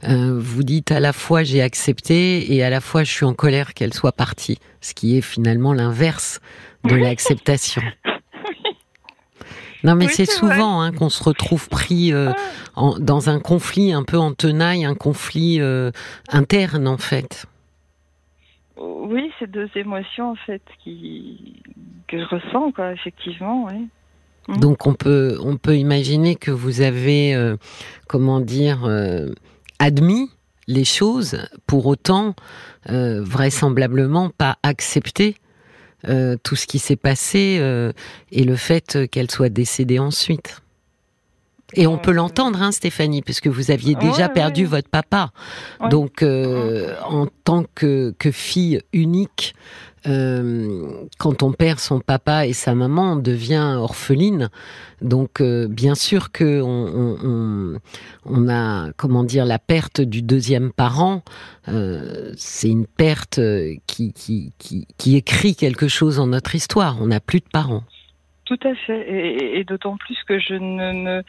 vous 0.04 0.64
dites 0.64 0.92
à 0.92 1.00
la 1.00 1.14
fois 1.14 1.44
j'ai 1.44 1.64
accepté 1.64 2.54
et 2.54 2.64
à 2.64 2.70
la 2.70 2.80
fois 2.80 3.04
je 3.04 3.12
suis 3.12 3.26
en 3.26 3.34
colère 3.34 3.74
qu'elle 3.74 3.94
soit 3.94 4.12
partie, 4.12 4.60
ce 4.82 4.94
qui 4.94 5.18
est 5.18 5.22
finalement 5.22 5.74
l'inverse 5.74 6.42
de 6.84 6.96
l'acceptation. 6.96 7.82
Non, 9.84 9.96
mais 9.96 10.08
c'est 10.10 10.30
souvent 10.30 10.82
hein, 10.82 10.92
qu'on 10.92 11.10
se 11.10 11.24
retrouve 11.24 11.70
pris 11.70 12.14
en, 12.76 13.00
dans 13.00 13.30
un 13.30 13.40
conflit 13.40 13.94
un 13.94 14.04
peu 14.04 14.18
en 14.18 14.34
tenaille, 14.34 14.86
un 14.86 14.96
conflit 14.96 15.60
interne 16.30 16.88
en 16.88 16.98
fait. 16.98 17.48
Oui, 18.78 19.32
c'est 19.40 19.50
deux 19.50 19.70
émotions 19.76 20.32
en 20.32 20.36
fait 20.36 20.62
qui 20.84 21.62
que 22.08 22.20
je 22.20 22.26
ressens 22.26 22.72
quoi, 22.72 22.92
effectivement, 22.92 23.66
oui. 23.66 23.88
Mm. 24.48 24.58
Donc 24.58 24.88
on 24.88 24.94
peut 24.94 25.38
on 25.42 25.58
peut 25.58 25.78
imaginer 25.78 26.36
que 26.36 26.52
vous 26.52 26.82
avez 26.82 27.36
euh, 27.36 27.56
comment 28.08 28.40
dire 28.40 28.86
euh, 28.86 29.32
admis 29.80 30.30
les 30.68 30.86
choses, 30.86 31.46
pour 31.68 31.88
autant 31.88 32.36
euh, 32.90 33.22
vraisemblablement 33.22 34.30
pas 34.30 34.58
accepté 34.64 35.36
tout 36.44 36.58
ce 36.58 36.68
qui 36.68 36.80
s'est 36.80 36.98
passé 36.98 37.62
et 38.30 38.44
le 38.44 38.56
fait 38.58 39.08
qu'elle 39.10 39.32
soit 39.32 39.48
décédée 39.48 40.00
ensuite. 40.00 40.62
Et 41.76 41.88
on 41.88 41.98
peut 41.98 42.12
l'entendre, 42.12 42.62
hein, 42.62 42.72
Stéphanie, 42.72 43.22
puisque 43.22 43.48
vous 43.48 43.72
aviez 43.72 43.96
déjà 43.96 44.30
perdu 44.30 44.66
votre 44.66 44.90
papa. 44.90 45.32
Donc, 45.90 46.22
euh, 46.24 46.96
en 47.08 47.28
tant 47.44 47.66
que, 47.76 48.14
que 48.18 48.32
fille 48.32 48.82
unique, 48.94 49.56
euh, 50.06 51.06
quand 51.18 51.44
on 51.44 51.54
perd 51.54 51.80
son 51.80 52.00
papa 52.00 52.46
et 52.46 52.54
sa 52.54 52.76
maman, 52.76 53.14
on 53.14 53.16
devient 53.16 53.76
orpheline. 53.78 54.50
Donc, 55.02 55.40
euh, 55.40 55.68
bien 55.68 55.96
sûr 55.96 56.32
que 56.32 56.62
on, 56.62 57.18
on, 57.24 57.80
on, 58.26 58.50
a, 58.50 58.92
comment 58.98 59.24
dire, 59.24 59.46
la 59.46 59.60
perte 59.60 60.02
du 60.02 60.22
deuxième 60.22 60.72
parent. 60.72 61.24
Euh, 61.70 62.34
c'est 62.36 62.70
une 62.70 62.86
perte 62.86 63.40
qui, 63.88 64.14
qui, 64.14 64.52
qui, 64.58 64.88
qui 64.98 65.16
écrit 65.16 65.56
quelque 65.56 65.88
chose 65.88 66.20
en 66.20 66.28
notre 66.28 66.56
histoire. 66.56 66.98
On 67.02 67.08
n'a 67.08 67.20
plus 67.20 67.40
de 67.40 67.50
parents. 67.52 67.84
Tout 68.54 68.68
à 68.68 68.76
fait, 68.76 69.10
et, 69.10 69.60
et 69.60 69.64
d'autant 69.64 69.98
plus 69.98 70.18
que 70.28 70.38
je 70.38 70.54
ne 70.54 70.92
me, 70.92 71.24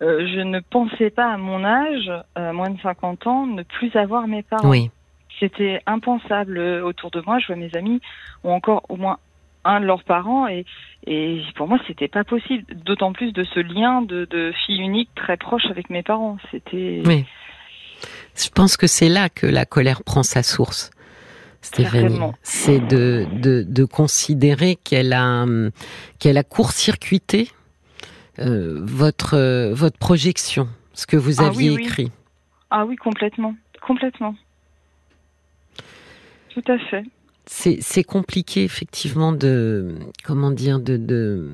euh, 0.00 0.26
je 0.26 0.40
ne 0.40 0.60
pensais 0.60 1.10
pas 1.10 1.34
à 1.34 1.36
mon 1.36 1.64
âge, 1.64 2.10
euh, 2.38 2.52
moins 2.52 2.70
de 2.70 2.80
50 2.80 3.26
ans, 3.26 3.46
ne 3.46 3.62
plus 3.62 3.94
avoir 3.94 4.26
mes 4.26 4.42
parents. 4.42 4.70
Oui. 4.70 4.90
C'était 5.38 5.82
impensable 5.86 6.58
autour 6.58 7.10
de 7.10 7.20
moi. 7.26 7.38
Je 7.40 7.48
vois 7.48 7.56
mes 7.56 7.74
amis 7.76 8.00
ont 8.42 8.52
encore 8.52 8.86
au 8.88 8.96
moins 8.96 9.18
un 9.64 9.80
de 9.80 9.86
leurs 9.86 10.02
parents 10.04 10.48
et, 10.48 10.64
et 11.06 11.42
pour 11.56 11.68
moi 11.68 11.78
c'était 11.86 12.08
pas 12.08 12.24
possible. 12.24 12.64
D'autant 12.74 13.12
plus 13.12 13.32
de 13.32 13.44
ce 13.44 13.60
lien 13.60 14.00
de, 14.00 14.24
de 14.30 14.52
fille 14.64 14.78
unique 14.78 15.10
très 15.14 15.36
proche 15.36 15.66
avec 15.66 15.90
mes 15.90 16.02
parents. 16.02 16.38
C'était. 16.50 17.02
Oui. 17.04 17.26
Je 18.34 18.48
pense 18.48 18.78
que 18.78 18.86
c'est 18.86 19.08
là 19.08 19.28
que 19.28 19.46
la 19.46 19.66
colère 19.66 20.02
prend 20.04 20.22
sa 20.22 20.42
source. 20.42 20.90
Stéphanie, 21.62 22.18
c'est 22.42 22.80
de, 22.80 23.24
de, 23.40 23.62
de, 23.62 23.84
considérer 23.84 24.76
qu'elle 24.76 25.12
a, 25.12 25.46
qu'elle 26.18 26.36
a 26.36 26.42
court-circuité 26.42 27.48
euh, 28.40 28.80
votre, 28.82 29.36
euh, 29.36 29.72
votre 29.72 29.96
projection, 29.96 30.68
ce 30.92 31.06
que 31.06 31.16
vous 31.16 31.40
ah 31.40 31.46
aviez 31.46 31.72
écrit. 31.72 32.10
Ah 32.70 32.84
oui, 32.84 32.96
complètement, 32.96 33.54
complètement. 33.86 34.34
Tout 36.52 36.64
à 36.66 36.78
fait. 36.78 37.04
C'est 37.46 38.04
compliqué 38.04 38.64
effectivement 38.64 39.32
de 39.32 39.96
comment 40.24 40.50
dire 40.50 40.80
de, 40.80 40.96
de 40.96 41.50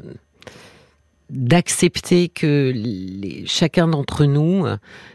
d'accepter 1.31 2.29
que 2.29 2.73
chacun 3.45 3.89
d'entre 3.89 4.25
nous, 4.25 4.67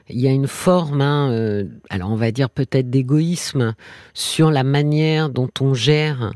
il 0.09 0.19
y 0.19 0.27
a 0.27 0.31
une 0.31 0.47
forme, 0.47 1.01
hein, 1.01 1.31
euh, 1.31 1.65
alors 1.89 2.11
on 2.11 2.15
va 2.15 2.31
dire 2.31 2.49
peut-être 2.49 2.89
d'égoïsme 2.89 3.73
sur 4.13 4.51
la 4.51 4.63
manière 4.63 5.29
dont 5.29 5.49
on 5.59 5.73
gère 5.73 6.33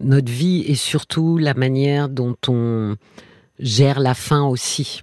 notre 0.00 0.30
vie 0.30 0.64
et 0.66 0.74
surtout 0.74 1.38
la 1.38 1.54
manière 1.54 2.08
dont 2.08 2.36
on 2.48 2.96
gère 3.58 4.00
la 4.00 4.14
fin 4.14 4.42
aussi. 4.44 5.02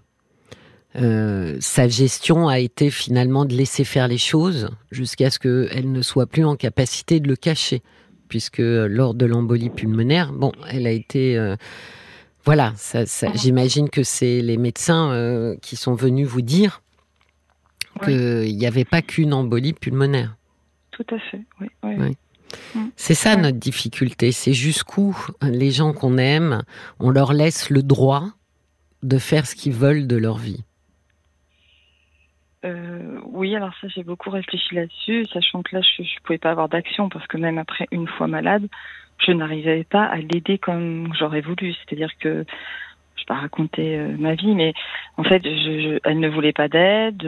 Euh, 0.95 1.57
sa 1.59 1.87
gestion 1.87 2.47
a 2.47 2.59
été 2.59 2.91
finalement 2.91 3.45
de 3.45 3.55
laisser 3.55 3.83
faire 3.83 4.07
les 4.07 4.19
choses 4.19 4.69
jusqu'à 4.91 5.31
ce 5.31 5.39
qu'elle 5.39 5.91
ne 5.91 6.01
soit 6.01 6.27
plus 6.27 6.45
en 6.45 6.55
capacité 6.55 7.19
de 7.19 7.27
le 7.27 7.35
cacher, 7.35 7.81
puisque 8.27 8.59
lors 8.59 9.15
de 9.15 9.25
l'embolie 9.25 9.71
pulmonaire, 9.71 10.33
bon, 10.33 10.51
elle 10.69 10.85
a 10.85 10.91
été 10.91 11.37
euh, 11.37 11.55
voilà, 12.45 12.73
ça, 12.75 13.05
ça, 13.05 13.29
mhm. 13.29 13.37
j'imagine 13.37 13.89
que 13.89 14.03
c'est 14.03 14.41
les 14.41 14.57
médecins 14.57 15.11
euh, 15.11 15.55
qui 15.61 15.75
sont 15.75 15.95
venus 15.95 16.27
vous 16.27 16.41
dire 16.41 16.81
qu'il 18.03 18.57
n'y 18.57 18.65
avait 18.65 18.85
pas 18.85 19.01
qu'une 19.01 19.33
embolie 19.33 19.73
pulmonaire. 19.73 20.35
Tout 20.91 21.05
à 21.11 21.19
fait, 21.19 21.41
oui. 21.61 21.67
oui. 21.83 22.17
Mm. 22.75 22.89
C'est 22.95 23.13
ça 23.13 23.35
notre 23.35 23.57
difficulté, 23.57 24.31
c'est 24.31 24.53
jusqu'où 24.53 25.15
les 25.41 25.71
gens 25.71 25.93
qu'on 25.93 26.17
aime, 26.17 26.63
on 26.99 27.09
leur 27.09 27.33
laisse 27.33 27.69
le 27.69 27.83
droit 27.83 28.25
de 29.01 29.17
faire 29.17 29.45
ce 29.45 29.55
qu'ils 29.55 29.73
veulent 29.73 30.07
de 30.07 30.15
leur 30.15 30.37
vie. 30.37 30.63
Euh, 32.65 33.19
oui, 33.25 33.55
alors 33.55 33.73
ça 33.81 33.87
j'ai 33.89 34.03
beaucoup 34.03 34.29
réfléchi 34.29 34.75
là-dessus, 34.75 35.25
sachant 35.33 35.63
que 35.63 35.75
là 35.75 35.81
je 35.81 36.03
ne 36.03 36.07
pouvais 36.23 36.37
pas 36.37 36.51
avoir 36.51 36.69
d'action 36.69 37.09
parce 37.09 37.27
que 37.27 37.37
même 37.37 37.57
après 37.57 37.87
une 37.91 38.07
fois 38.07 38.27
malade, 38.27 38.67
je 39.25 39.31
n'arrivais 39.31 39.83
pas 39.83 40.05
à 40.05 40.17
l'aider 40.17 40.57
comme 40.57 41.13
j'aurais 41.17 41.41
voulu. 41.41 41.73
C'est-à-dire 41.73 42.11
que 42.19 42.45
je 43.15 43.25
pas 43.25 43.35
raconter 43.35 43.97
euh, 43.97 44.15
ma 44.17 44.35
vie, 44.35 44.53
mais 44.53 44.73
en 45.17 45.23
fait, 45.23 45.41
je, 45.43 45.99
elle 46.03 46.19
ne 46.19 46.29
voulait 46.29 46.51
pas 46.51 46.67
d'aide. 46.67 47.21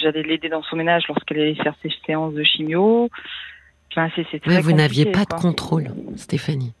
J'allais 0.00 0.22
l'aider 0.22 0.48
dans 0.48 0.62
son 0.62 0.76
ménage 0.76 1.04
lorsqu'elle 1.08 1.40
allait 1.40 1.54
faire 1.56 1.74
ses 1.82 1.90
séances 2.06 2.34
de 2.34 2.44
chimio. 2.44 3.08
Enfin, 3.90 4.08
c'est, 4.14 4.60
vous 4.62 4.72
n'aviez 4.72 5.06
pas 5.06 5.24
de 5.24 5.34
contrôle, 5.34 5.90
Stéphanie. 6.16 6.72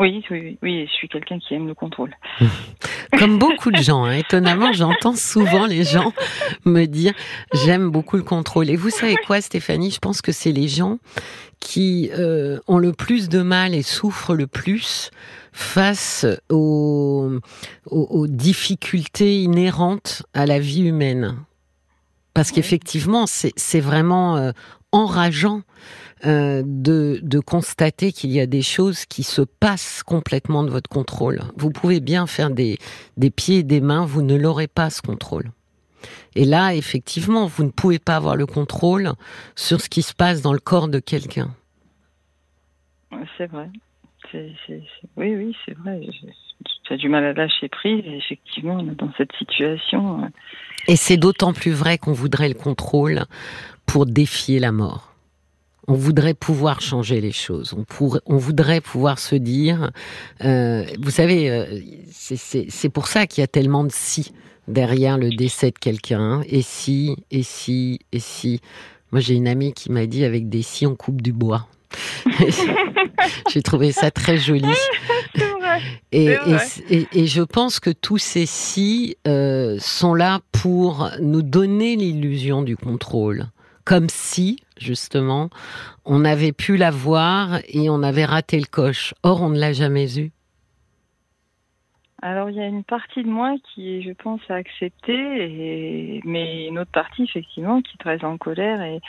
Oui, 0.00 0.24
oui, 0.30 0.58
oui, 0.62 0.86
je 0.86 0.92
suis 0.92 1.08
quelqu'un 1.08 1.40
qui 1.40 1.54
aime 1.54 1.66
le 1.66 1.74
contrôle. 1.74 2.14
Comme 3.18 3.38
beaucoup 3.38 3.72
de 3.72 3.78
gens, 3.78 4.04
hein. 4.04 4.12
étonnamment, 4.12 4.72
j'entends 4.72 5.16
souvent 5.16 5.66
les 5.66 5.82
gens 5.82 6.12
me 6.64 6.84
dire 6.84 7.12
j'aime 7.52 7.90
beaucoup 7.90 8.16
le 8.16 8.22
contrôle. 8.22 8.70
Et 8.70 8.76
vous 8.76 8.90
savez 8.90 9.16
quoi, 9.26 9.40
Stéphanie? 9.40 9.90
Je 9.90 9.98
pense 9.98 10.22
que 10.22 10.30
c'est 10.30 10.52
les 10.52 10.68
gens 10.68 10.98
qui 11.60 12.10
euh, 12.12 12.58
ont 12.66 12.78
le 12.78 12.92
plus 12.92 13.28
de 13.28 13.42
mal 13.42 13.74
et 13.74 13.82
souffrent 13.82 14.34
le 14.34 14.46
plus 14.46 15.10
face 15.52 16.24
aux, 16.50 17.30
aux, 17.86 18.26
difficultés 18.26 19.42
inhérentes 19.42 20.22
à 20.34 20.46
la 20.46 20.60
vie 20.60 20.82
humaine. 20.82 21.36
Parce 22.32 22.52
qu'effectivement, 22.52 23.26
c'est 23.26 23.80
vraiment 23.80 24.36
euh, 24.36 24.52
enrageant 24.92 25.62
euh, 26.24 26.62
de, 26.64 27.20
de 27.22 27.40
constater 27.40 28.12
qu'il 28.12 28.30
y 28.30 28.40
a 28.40 28.46
des 28.46 28.62
choses 28.62 29.06
qui 29.06 29.22
se 29.22 29.42
passent 29.42 30.02
complètement 30.04 30.62
de 30.62 30.70
votre 30.70 30.88
contrôle. 30.88 31.42
Vous 31.56 31.70
pouvez 31.70 32.00
bien 32.00 32.26
faire 32.26 32.50
des, 32.50 32.78
des 33.16 33.30
pieds 33.30 33.58
et 33.58 33.62
des 33.62 33.80
mains, 33.80 34.04
vous 34.04 34.22
ne 34.22 34.36
l'aurez 34.36 34.68
pas 34.68 34.90
ce 34.90 35.02
contrôle. 35.02 35.50
Et 36.38 36.44
là, 36.44 36.72
effectivement, 36.72 37.46
vous 37.46 37.64
ne 37.64 37.70
pouvez 37.70 37.98
pas 37.98 38.14
avoir 38.14 38.36
le 38.36 38.46
contrôle 38.46 39.10
sur 39.56 39.80
ce 39.80 39.88
qui 39.88 40.02
se 40.02 40.14
passe 40.14 40.40
dans 40.40 40.52
le 40.52 40.60
corps 40.60 40.86
de 40.86 41.00
quelqu'un. 41.00 41.50
C'est 43.36 43.46
vrai. 43.46 43.68
Oui, 44.32 45.34
oui, 45.34 45.56
c'est 45.66 45.76
vrai. 45.78 46.00
J'ai 46.88 46.96
du 46.96 47.08
mal 47.08 47.24
à 47.24 47.32
lâcher 47.32 47.68
prise. 47.68 48.04
Et 48.06 48.18
effectivement, 48.18 48.80
dans 48.84 49.12
cette 49.18 49.32
situation. 49.36 50.30
Et 50.86 50.94
c'est 50.94 51.16
d'autant 51.16 51.52
plus 51.52 51.72
vrai 51.72 51.98
qu'on 51.98 52.12
voudrait 52.12 52.48
le 52.48 52.54
contrôle 52.54 53.24
pour 53.84 54.06
défier 54.06 54.60
la 54.60 54.70
mort 54.70 55.08
on 55.90 55.94
voudrait 55.94 56.34
pouvoir 56.34 56.82
changer 56.82 57.18
les 57.22 57.32
choses. 57.32 57.72
On, 57.72 57.86
on 58.26 58.36
voudrait 58.36 58.82
pouvoir 58.82 59.18
se 59.18 59.34
dire, 59.34 59.90
euh, 60.44 60.84
vous 61.00 61.10
savez, 61.10 61.50
euh, 61.50 61.80
c'est 62.10 62.90
pour 62.90 63.06
ça 63.06 63.26
qu'il 63.26 63.40
y 63.40 63.44
a 63.44 63.46
tellement 63.46 63.84
de 63.84 63.90
si 63.90 64.34
derrière 64.68 65.18
le 65.18 65.30
décès 65.30 65.70
de 65.70 65.78
quelqu'un. 65.78 66.42
Et 66.46 66.62
si, 66.62 67.16
et 67.30 67.42
si, 67.42 68.00
et 68.12 68.20
si. 68.20 68.60
Moi, 69.10 69.20
j'ai 69.20 69.34
une 69.34 69.48
amie 69.48 69.72
qui 69.72 69.90
m'a 69.90 70.06
dit 70.06 70.24
avec 70.24 70.48
des 70.48 70.62
si, 70.62 70.86
on 70.86 70.94
coupe 70.94 71.22
du 71.22 71.32
bois. 71.32 71.66
j'ai 73.50 73.62
trouvé 73.62 73.92
ça 73.92 74.10
très 74.10 74.38
joli. 74.38 74.68
Et, 76.12 76.34
et, 76.90 77.26
je 77.26 77.42
pense 77.42 77.78
que 77.78 77.90
tous 77.90 78.18
ces 78.18 78.46
si 78.46 79.16
euh, 79.26 79.76
sont 79.78 80.14
là 80.14 80.40
pour 80.50 81.10
nous 81.20 81.42
donner 81.42 81.94
l'illusion 81.94 82.62
du 82.62 82.76
contrôle. 82.76 83.48
Comme 83.84 84.08
si, 84.08 84.58
justement, 84.78 85.50
on 86.04 86.24
avait 86.24 86.52
pu 86.52 86.76
la 86.76 86.90
voir 86.90 87.60
et 87.68 87.90
on 87.90 88.02
avait 88.02 88.24
raté 88.24 88.58
le 88.58 88.66
coche. 88.66 89.14
Or, 89.22 89.42
on 89.42 89.50
ne 89.50 89.58
l'a 89.58 89.72
jamais 89.72 90.18
eu. 90.18 90.32
Alors, 92.20 92.50
il 92.50 92.56
y 92.56 92.60
a 92.60 92.66
une 92.66 92.84
partie 92.84 93.22
de 93.22 93.28
moi 93.28 93.54
qui 93.74 94.02
je 94.02 94.12
pense, 94.12 94.40
à 94.48 94.54
accepter, 94.54 96.20
mais 96.24 96.66
une 96.66 96.78
autre 96.78 96.90
partie, 96.90 97.24
effectivement, 97.24 97.80
qui 97.80 97.94
est 97.94 98.02
très 98.02 98.24
en 98.24 98.36
colère 98.36 98.82
et, 98.82 99.00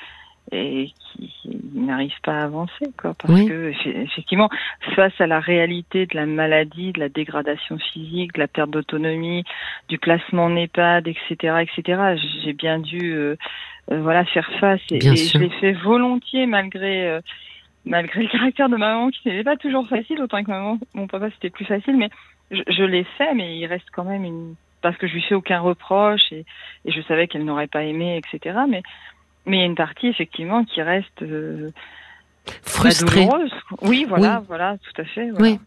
et 0.52 0.92
qui 0.96 1.32
n'arrive 1.74 2.14
pas 2.24 2.34
à 2.34 2.44
avancer, 2.44 2.86
quoi. 2.98 3.16
Parce 3.16 3.42
que, 3.42 3.72
effectivement, 3.86 4.50
face 4.96 5.20
à 5.20 5.28
la 5.28 5.40
réalité 5.40 6.06
de 6.06 6.16
la 6.16 6.26
maladie, 6.26 6.92
de 6.92 7.00
la 7.00 7.10
dégradation 7.10 7.78
physique, 7.78 8.34
de 8.34 8.40
la 8.40 8.48
perte 8.48 8.70
d'autonomie, 8.70 9.44
du 9.88 9.98
placement 9.98 10.46
en 10.46 10.56
EHPAD, 10.56 11.08
etc., 11.08 11.64
etc., 11.64 12.16
j'ai 12.44 12.54
bien 12.54 12.80
dû 12.80 13.14
euh, 13.14 13.36
euh, 13.92 14.02
voilà 14.02 14.24
faire 14.26 14.50
face 14.60 14.82
et, 14.92 15.00
je 15.00 15.38
l'ai 15.38 15.50
fait 15.50 15.74
volontiers 15.74 16.46
malgré 16.46 17.08
euh, 17.08 17.22
malgré 17.86 18.22
le 18.24 18.30
caractère 18.30 18.70
de 18.70 18.78
maman 18.78 19.10
qui 19.10 19.28
n'était 19.28 19.44
pas 19.44 19.58
toujours 19.58 19.88
facile 19.88 20.22
autant 20.22 20.44
que 20.44 20.50
maman 20.50 20.78
mon 20.94 21.08
papa 21.08 21.30
c'était 21.32 21.50
plus 21.50 21.66
facile 21.66 21.98
mais 21.98 22.10
je, 22.52 22.62
je 22.68 22.84
l'ai 22.84 23.04
fait 23.18 23.34
mais 23.34 23.58
il 23.58 23.66
reste 23.66 23.88
quand 23.92 24.06
même 24.06 24.24
une 24.24 24.56
parce 24.82 24.98
que 24.98 25.08
je 25.08 25.14
lui 25.14 25.22
fais 25.22 25.36
aucun 25.36 25.60
reproche 25.60 26.32
et, 26.32 26.46
et 26.86 26.92
je 26.92 27.02
savais 27.02 27.28
qu'elle 27.28 27.46
n'aurait 27.46 27.68
pas 27.68 27.84
aimé 27.84 28.18
etc 28.18 28.60
mais 28.68 28.84
mais 29.46 29.58
il 29.58 29.60
y 29.60 29.64
a 29.64 29.66
une 29.66 29.76
partie 29.76 30.08
effectivement 30.08 30.64
qui 30.64 30.82
reste 30.82 31.22
euh, 31.22 31.72
frustrée. 32.62 33.28
Oui, 33.82 34.06
voilà, 34.08 34.44
voilà, 34.48 34.78
tout 34.78 35.02
à 35.02 35.06
fait. 35.06 35.32
Oui. 35.40 35.60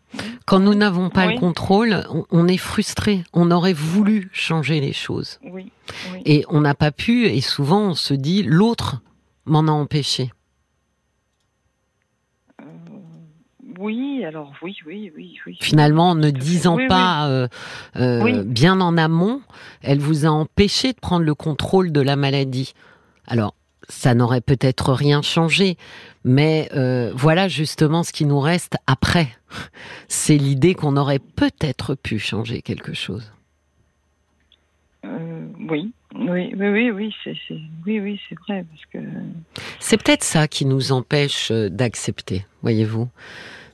Quand 0.47 0.59
nous 0.59 0.75
n'avons 0.75 1.11
pas 1.11 1.27
le 1.27 1.39
contrôle, 1.39 2.05
on, 2.31 2.49
est 2.49 2.57
frustré. 2.57 3.25
On 3.33 3.51
aurait 3.51 3.73
voulu 3.73 4.29
changer 4.33 4.81
les 4.81 4.93
choses. 4.93 5.39
Oui. 5.45 5.71
Et 6.25 6.45
on 6.49 6.61
n'a 6.61 6.75
pas 6.75 6.91
pu, 6.91 7.27
et 7.27 7.41
souvent 7.41 7.91
on 7.91 7.95
se 7.95 8.15
dit, 8.15 8.43
l'autre 8.43 9.03
m'en 9.45 9.67
a 9.69 9.73
empêché. 9.73 10.31
Euh, 12.61 12.65
oui, 13.83 14.25
alors 14.25 14.53
oui, 14.63 14.77
oui, 14.87 15.13
oui, 15.17 15.39
oui. 15.45 15.59
Finalement, 15.61 16.11
en 16.11 16.15
ne 16.15 16.31
disant 16.31 16.79
pas 16.89 17.29
euh, 17.29 17.49
euh, 17.97 18.45
bien 18.45 18.81
en 18.81 18.97
amont, 18.97 19.43
elle 19.83 19.99
vous 19.99 20.25
a 20.25 20.29
empêché 20.29 20.93
de 20.93 21.01
prendre 21.01 21.25
le 21.25 21.35
contrôle 21.35 21.91
de 21.91 22.01
la 22.01 22.15
maladie. 22.15 22.75
Alors, 23.27 23.55
ça 23.89 24.15
n'aurait 24.15 24.41
peut-être 24.41 24.93
rien 24.93 25.21
changé, 25.21 25.77
mais 26.25 26.69
euh, 26.75 27.11
voilà 27.15 27.49
justement 27.49 28.05
ce 28.05 28.13
qui 28.13 28.25
nous 28.25 28.39
reste 28.39 28.77
après. 28.87 29.29
C'est 30.09 30.37
l'idée 30.37 30.75
qu'on 30.75 30.97
aurait 30.97 31.19
peut-être 31.19 31.97
pu 31.97 32.21
changer 32.21 32.63
quelque 32.63 32.95
chose. 32.95 33.33
Euh, 35.05 35.47
oui, 35.69 35.93
oui, 36.15 36.55
oui, 36.57 36.91
oui, 36.93 37.15
c'est, 37.25 37.35
oui, 37.85 37.99
oui, 37.99 38.21
c'est 38.29 38.39
vrai 38.39 38.65
parce 38.71 38.87
que 38.93 39.11
c'est 39.81 40.01
peut-être 40.01 40.23
ça 40.23 40.47
qui 40.47 40.65
nous 40.65 40.93
empêche 40.93 41.51
d'accepter, 41.51 42.47
voyez-vous, 42.63 43.09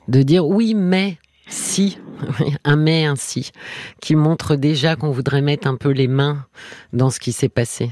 de 0.09 0.23
dire 0.23 0.45
oui, 0.45 0.73
mais 0.75 1.17
si, 1.47 1.97
un 2.65 2.75
mais 2.75 3.05
ainsi, 3.05 3.51
qui 4.01 4.15
montre 4.15 4.55
déjà 4.55 4.95
qu'on 4.95 5.11
voudrait 5.11 5.41
mettre 5.41 5.67
un 5.67 5.75
peu 5.75 5.91
les 5.91 6.07
mains 6.07 6.45
dans 6.91 7.09
ce 7.09 7.19
qui 7.19 7.31
s'est 7.31 7.49
passé. 7.49 7.91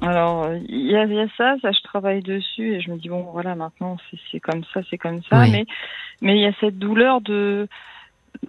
Alors, 0.00 0.48
il 0.68 0.90
y, 0.90 0.96
a 0.96 1.06
ça, 1.36 1.56
ça 1.60 1.72
je 1.72 1.82
travaille 1.82 2.22
dessus 2.22 2.74
et 2.74 2.80
je 2.80 2.90
me 2.90 2.98
dis 2.98 3.08
bon 3.08 3.22
voilà 3.32 3.56
maintenant 3.56 3.96
c'est 4.30 4.38
comme 4.38 4.62
ça, 4.72 4.80
c'est 4.88 4.98
comme 4.98 5.22
ça, 5.24 5.44
mais 5.50 5.66
mais 6.20 6.36
il 6.36 6.42
y 6.42 6.46
a 6.46 6.52
cette 6.60 6.78
douleur 6.78 7.20
de 7.20 7.66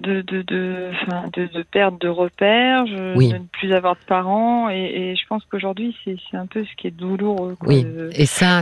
de 0.02 0.22
de 0.22 0.42
de, 0.42 1.64
perte 1.64 2.00
de 2.02 2.08
repères, 2.08 2.86
de 2.86 3.16
ne 3.16 3.46
plus 3.52 3.74
avoir 3.74 3.96
de 3.96 4.06
parents 4.06 4.70
et, 4.70 5.16
je 5.16 5.28
pense 5.28 5.44
qu'aujourd'hui 5.50 5.96
c'est 6.04 6.18
un 6.38 6.46
peu 6.46 6.64
ce 6.64 6.76
qui 6.78 6.88
est 6.88 6.92
douloureux. 6.92 7.56
oui. 7.66 7.86
et 8.14 8.26
ça, 8.26 8.62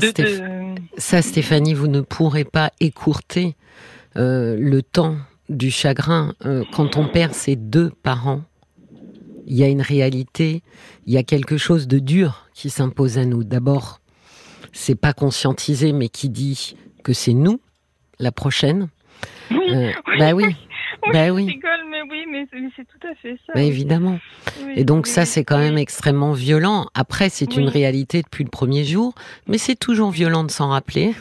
ça 0.98 1.22
Stéphanie, 1.22 1.74
vous 1.74 1.88
ne 1.88 2.02
pourrez 2.02 2.46
pas 2.46 2.72
écourter 2.80 3.56
euh, 4.16 4.56
le 4.60 4.82
temps 4.82 5.16
du 5.50 5.72
chagrin 5.72 6.34
euh, 6.46 6.64
quand 6.74 6.98
on 6.98 7.08
perd 7.08 7.34
ses 7.34 7.56
deux 7.56 7.92
parents 8.04 8.42
il 9.48 9.56
y 9.56 9.64
a 9.64 9.68
une 9.68 9.82
réalité, 9.82 10.62
il 11.06 11.14
y 11.14 11.18
a 11.18 11.24
quelque 11.24 11.58
chose 11.58 11.88
de 11.88 12.00
dur 12.00 12.50
qui 12.54 12.70
s'impose 12.70 13.18
à 13.18 13.26
nous. 13.26 13.46
D'abord, 13.46 14.02
c'est 14.74 15.00
pas 15.00 15.14
conscientisé, 15.14 15.94
mais 15.94 16.10
qui 16.10 16.30
dit 16.30 16.76
que 17.04 17.14
c'est 17.14 17.34
nous, 17.34 17.62
la 18.20 18.34
prochaine. 18.34 18.90
Oui, 19.50 19.58
euh, 19.70 19.92
bah 20.20 20.34
oui. 20.34 20.56
Bah 21.14 21.30
oui. 21.32 21.46
Rigole, 21.46 21.86
mais 21.90 22.02
oui, 22.10 22.26
mais 22.30 22.48
c'est 22.76 22.86
tout 22.86 23.08
à 23.08 23.16
fait 23.16 23.38
ça. 23.46 23.62
Évidemment. 23.62 24.20
et 24.76 24.84
donc 24.84 25.08
ça, 25.08 25.26
c'est 25.26 25.44
quand 25.44 25.58
même 25.58 25.78
extrêmement 25.78 26.34
violent. 26.34 26.88
Après, 26.94 27.30
c'est 27.30 27.56
une 27.56 27.70
réalité 27.70 28.22
depuis 28.22 28.44
le 28.44 28.50
premier 28.50 28.84
jour, 28.84 29.14
mais 29.48 29.58
c'est 29.58 29.76
toujours 29.76 30.12
violent 30.12 30.44
de 30.44 30.52
s'en 30.52 30.70
rappeler. 30.70 31.14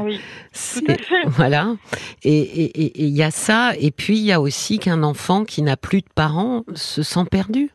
Oui, 0.00 0.20
Voilà. 1.26 1.74
Et 2.22 3.02
il 3.02 3.14
y 3.14 3.22
a 3.22 3.30
ça, 3.30 3.72
et 3.78 3.90
puis 3.90 4.18
il 4.18 4.24
y 4.24 4.32
a 4.32 4.40
aussi 4.40 4.78
qu'un 4.78 5.02
enfant 5.02 5.44
qui 5.44 5.62
n'a 5.62 5.76
plus 5.76 6.00
de 6.00 6.08
parents 6.14 6.64
se 6.74 7.02
sent 7.02 7.24
perdu. 7.30 7.70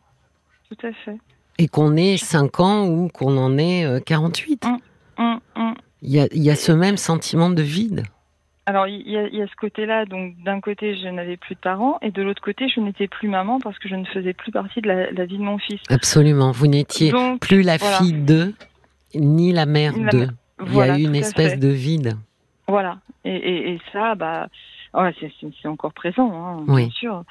Tout 0.70 0.88
à 0.88 0.92
fait. 1.06 1.18
Et 1.60 1.68
qu'on 1.68 1.96
ait 1.96 2.18
5 2.18 2.60
ans 2.60 2.88
ou 2.88 3.08
qu'on 3.08 3.38
en 3.38 3.58
ait 3.58 4.02
48. 4.06 4.66
Euh, 4.66 4.68
hum, 4.68 4.80
hum, 5.18 5.40
hum. 5.56 5.76
Il 6.04 6.12
y, 6.12 6.20
a, 6.20 6.28
y 6.32 6.50
a 6.52 6.56
ce 6.56 6.72
même 6.72 6.98
sentiment 6.98 7.50
de 7.50 7.64
vide. 7.64 8.04
Alors 8.68 8.86
il 8.86 9.10
y, 9.10 9.18
a, 9.18 9.48
ce 9.48 9.56
côté-là, 9.56 10.04
donc 10.04 10.36
d'un 10.44 10.60
côté 10.60 10.98
je 10.98 11.08
n'avais 11.08 11.38
plus 11.38 11.56
de 11.56 11.60
parents 11.62 12.00
et 12.02 12.12
de 12.12 12.22
l'autre 12.22 12.42
côté 12.42 12.68
je 12.68 12.82
n'étais 12.82 13.08
plus 13.08 13.30
maman 13.30 13.62
parce 13.62 13.80
que 13.80 13.88
je 13.88 13.96
ne 13.96 14.04
faisais 14.04 14.34
plus 14.34 14.52
partie 14.52 14.82
de 14.82 14.90
la, 14.90 15.26
vie 15.26 15.38
de 15.38 15.44
mon 15.44 15.58
fils. 15.58 15.80
Absolument, 15.90 16.52
vous 16.52 16.68
n'étiez 16.68 17.14
plus 17.40 17.62
la 17.62 17.78
fille 17.78 18.12
d'eux 18.12 18.54
ni 19.16 19.54
la 19.54 19.66
mère 19.66 19.94
d'eux. 19.94 20.28
Il 20.66 20.76
y 20.76 20.82
a 20.82 21.00
eu 21.00 21.04
une 21.04 21.16
espèce 21.16 21.58
de 21.58 21.70
vide. 21.70 22.18
Voilà. 22.68 22.98
Et, 23.24 23.80
ça, 23.94 24.16
bah, 24.16 24.48
c'est 24.94 25.68
encore 25.68 25.94
présent, 25.94 26.30
hein, 26.34 26.66
bien 26.68 26.90
sûr. 26.90 27.24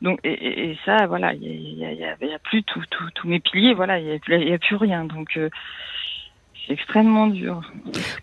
Donc, 0.00 0.18
et, 0.24 0.76
ça, 0.84 1.06
voilà, 1.06 1.32
il 1.34 1.76
n'y 1.76 1.84
a, 1.84 2.38
plus 2.40 2.64
tous 2.64 3.28
mes 3.28 3.38
piliers, 3.38 3.74
voilà, 3.74 4.00
il 4.00 4.20
n'y 4.28 4.52
a, 4.52 4.58
plus 4.58 4.76
rien. 4.76 5.04
Donc, 5.04 5.36
euh, 5.36 5.48
c'est 6.66 6.74
extrêmement 6.74 7.26
dur. 7.26 7.60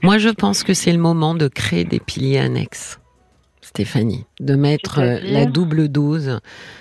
Moi, 0.01 0.17
je 0.17 0.29
pense 0.29 0.63
que 0.63 0.73
c'est 0.73 0.91
le 0.91 0.99
moment 0.99 1.35
de 1.35 1.47
créer 1.47 1.85
des 1.85 1.99
piliers 1.99 2.39
annexes. 2.39 2.99
Stéphanie, 3.69 4.25
de 4.39 4.55
mettre 4.55 4.97
euh, 4.97 5.19
la 5.21 5.45
double 5.45 5.89
dose 5.89 6.39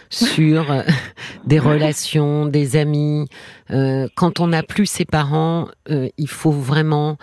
sur 0.08 0.70
euh, 0.70 0.82
des 1.44 1.58
relations, 1.58 2.46
des 2.46 2.76
amis. 2.76 3.28
Euh, 3.70 4.08
quand 4.16 4.40
on 4.40 4.46
n'a 4.48 4.62
plus 4.62 4.86
ses 4.86 5.04
parents, 5.04 5.68
il 5.88 6.28
faut 6.28 6.50
vraiment 6.50 7.18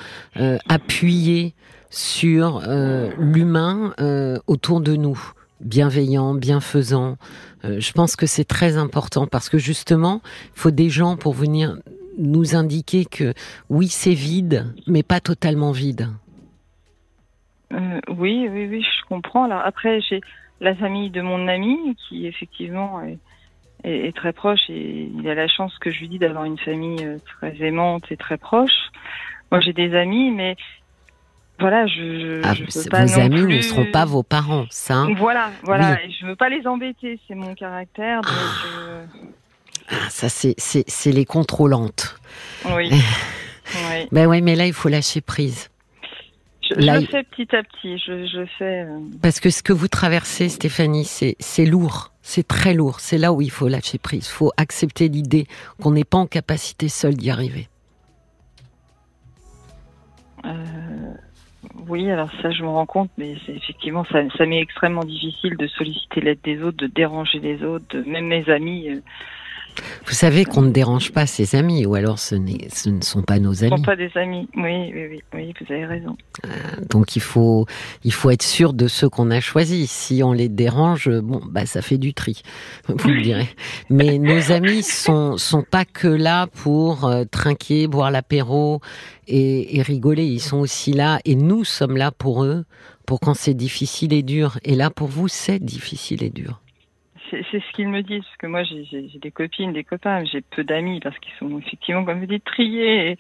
appuyer 0.70 1.56
sur 1.90 2.62
l'humain 3.18 3.94
autour 4.48 4.82
de 4.82 4.96
nous, 4.96 5.20
bienveillant, 5.62 6.34
bienfaisant. 6.36 7.18
je 7.64 7.92
pense 7.94 8.16
que 8.16 8.26
c'est 8.28 8.44
très 8.44 8.78
important 8.78 9.28
parce 9.28 9.50
que 9.50 9.58
justement, 9.58 10.22
il 10.56 10.60
faut 10.60 10.72
des 10.72 10.90
gens 10.90 11.16
pour 11.16 11.34
venir 11.34 11.78
nous 12.18 12.56
indiquer 12.56 13.06
que 13.06 13.34
oui, 13.70 13.88
c'est 13.88 14.14
vide, 14.14 14.74
mais 14.88 15.04
pas 15.04 15.20
totalement 15.20 15.72
vide. 15.72 16.10
Euh, 17.74 18.00
oui, 18.10 18.48
oui, 18.50 18.68
oui, 18.70 18.84
je 18.84 19.06
comprends. 19.08 19.46
Alors 19.46 19.62
après, 19.66 20.02
j'ai 20.02 20.22
la 20.62 20.76
famille 20.76 21.10
de 21.10 21.22
mon 21.22 21.48
ami 21.48 21.98
qui 22.08 22.28
effectivement 22.28 23.02
est, 23.02 23.20
est, 23.84 24.16
très 24.16 24.34
proche 24.34 24.70
et 24.70 25.10
il 25.18 25.28
a 25.28 25.36
la 25.36 25.48
chance 25.48 25.78
que 25.80 25.92
je 25.92 26.00
lui 26.00 26.08
dis 26.08 26.20
d'avoir 26.20 26.46
une 26.46 26.58
famille 26.58 27.06
très 27.26 27.56
aimante 27.62 28.04
et 28.12 28.18
très 28.18 28.38
proche. 28.38 28.92
Moi, 29.52 29.60
j'ai 29.62 29.74
des 29.74 29.96
amis, 29.96 30.32
mais 30.32 30.56
voilà, 31.60 31.88
je, 31.88 32.42
ah, 32.44 32.54
vos 32.54 33.20
amis 33.20 33.44
ne 33.44 33.62
seront 33.62 33.90
pas 33.92 34.06
vos 34.06 34.24
parents, 34.24 34.66
ça. 34.70 34.96
Hein. 34.96 35.14
voilà, 35.18 35.52
voilà. 35.64 36.04
Et 36.04 36.12
je 36.12 36.26
veux 36.26 36.36
pas 36.36 36.50
les 36.50 36.68
embêter, 36.68 37.20
c'est 37.28 37.36
mon 37.36 37.54
caractère. 37.56 38.22
Donc 38.22 38.32
ah. 38.32 39.18
Ah 39.90 40.10
ça 40.10 40.30
c'est 40.30 41.12
les 41.12 41.26
contrôlantes. 41.26 42.16
Oui. 42.66 42.90
oui. 43.76 44.08
Ben 44.12 44.28
ouais, 44.28 44.42
mais 44.42 44.56
là 44.56 44.66
il 44.66 44.74
faut 44.74 44.90
lâcher 44.90 45.22
prise. 45.22 45.70
Je, 46.70 46.76
le 46.80 47.06
fais 47.06 47.24
petit 47.24 47.56
à 47.56 47.62
petit. 47.64 47.98
Je, 48.00 48.26
je 48.26 48.46
fais. 48.58 48.82
Euh, 48.82 49.00
Parce 49.22 49.40
que 49.40 49.50
ce 49.50 49.62
que 49.62 49.74
vous 49.74 49.88
traversez, 49.88 50.50
Stéphanie, 50.50 51.06
c'est 51.06 51.66
lourd. 51.66 52.12
C'est 52.22 52.48
très 52.48 52.74
lourd. 52.74 53.00
C'est 53.00 53.20
là 53.20 53.34
où 53.34 53.42
il 53.42 53.52
faut 53.52 53.68
lâcher 53.68 54.00
prise. 54.00 54.28
Il 54.28 54.32
faut 54.34 54.52
accepter 54.58 55.08
l'idée 55.08 55.46
qu'on 55.82 55.92
n'est 55.92 56.04
pas 56.04 56.18
en 56.18 56.26
capacité 56.26 56.90
seul 56.90 57.14
d'y 57.14 57.30
arriver. 57.30 57.68
Euh, 60.44 61.14
oui, 61.88 62.10
alors 62.10 62.30
ça, 62.42 62.52
je 62.52 62.64
me 62.64 62.70
rends 62.70 62.86
compte, 62.86 63.12
mais 63.18 63.36
effectivement, 63.48 64.06
ça, 64.06 64.20
ça 64.38 64.46
m'est 64.46 64.62
extrêmement 64.62 65.04
difficile 65.04 65.58
de 65.58 65.68
solliciter 65.68 66.22
l'aide 66.22 66.40
des 66.44 66.62
autres, 66.64 66.78
de 66.78 66.88
déranger 66.88 67.40
les 67.40 67.64
autres, 67.64 67.98
même 68.08 68.28
mes 68.28 68.50
amis. 68.50 68.90
Euh, 68.90 69.02
vous 70.06 70.14
savez 70.14 70.46
qu'on 70.46 70.62
ne 70.62 70.72
dérange 70.72 71.12
pas 71.12 71.26
ses 71.26 71.56
amis, 71.56 71.86
ou 71.86 71.96
alors 71.96 72.20
ce, 72.20 72.36
ce 72.72 72.90
ne 72.90 73.02
sont 73.02 73.22
pas 73.22 73.40
nos 73.40 73.64
amis. 73.64 73.70
Ce 73.70 73.74
ne 73.74 73.78
sont 73.78 73.84
pas 73.84 73.96
des 73.96 74.12
amis, 74.16 74.48
oui, 74.56 74.92
oui, 74.94 75.22
oui, 75.34 75.54
vous 75.60 75.74
avez 75.74 75.86
raison. 75.86 76.16
Euh, 76.46 76.50
donc 76.90 77.16
il 77.16 77.22
faut, 77.22 77.66
il 78.04 78.14
faut 78.14 78.30
être 78.30 78.44
sûr 78.44 78.74
de 78.74 78.88
ceux 78.88 79.10
qu'on 79.10 79.32
a 79.32 79.40
choisis. 79.40 79.90
Si 79.92 80.24
on 80.24 80.34
les 80.34 80.50
dérange, 80.50 81.10
bon, 81.10 81.42
bah 81.50 81.66
ça 81.66 81.82
fait 81.82 81.98
du 81.98 82.14
tri, 82.14 82.42
vous 82.88 83.10
me 83.10 83.22
direz. 83.22 83.50
Mais 83.90 84.18
nos 84.20 84.52
amis 84.52 84.84
sont, 84.84 85.38
sont 85.38 85.64
pas 85.64 85.86
que 85.86 86.08
là 86.08 86.48
pour 86.48 87.06
euh, 87.06 87.24
trinquer, 87.26 87.88
boire 87.88 88.12
l'apéro 88.12 88.82
et, 89.28 89.78
et 89.78 89.82
rigoler. 89.82 90.26
Ils 90.26 90.42
sont 90.42 90.58
aussi 90.58 90.94
là, 90.94 91.20
et 91.26 91.36
nous 91.36 91.64
sommes 91.64 91.98
là 91.98 92.12
pour 92.12 92.44
eux, 92.44 92.66
pour 93.06 93.20
quand 93.20 93.34
c'est 93.34 93.54
difficile 93.54 94.14
et 94.14 94.24
dur. 94.24 94.60
Et 94.64 94.76
là, 94.76 94.90
pour 94.90 95.08
vous, 95.08 95.28
c'est 95.28 95.60
difficile 95.60 96.24
et 96.24 96.30
dur 96.30 96.62
c'est 97.52 97.60
ce 97.60 97.72
qu'ils 97.74 97.90
me 97.90 98.02
disent, 98.02 98.24
parce 98.24 98.38
que 98.38 98.48
moi 98.48 98.64
j'ai 98.64 99.10
des 99.22 99.32
copines, 99.32 99.74
des 99.74 99.84
copains, 99.84 100.24
j'ai 100.26 100.42
peu 100.42 100.64
d'amis 100.64 101.00
parce 101.00 101.18
qu'ils 101.20 101.34
sont 101.40 101.58
effectivement, 101.60 102.04
comme 102.04 102.20
vous 102.20 102.26
dites, 102.26 102.44
triés 102.44 103.18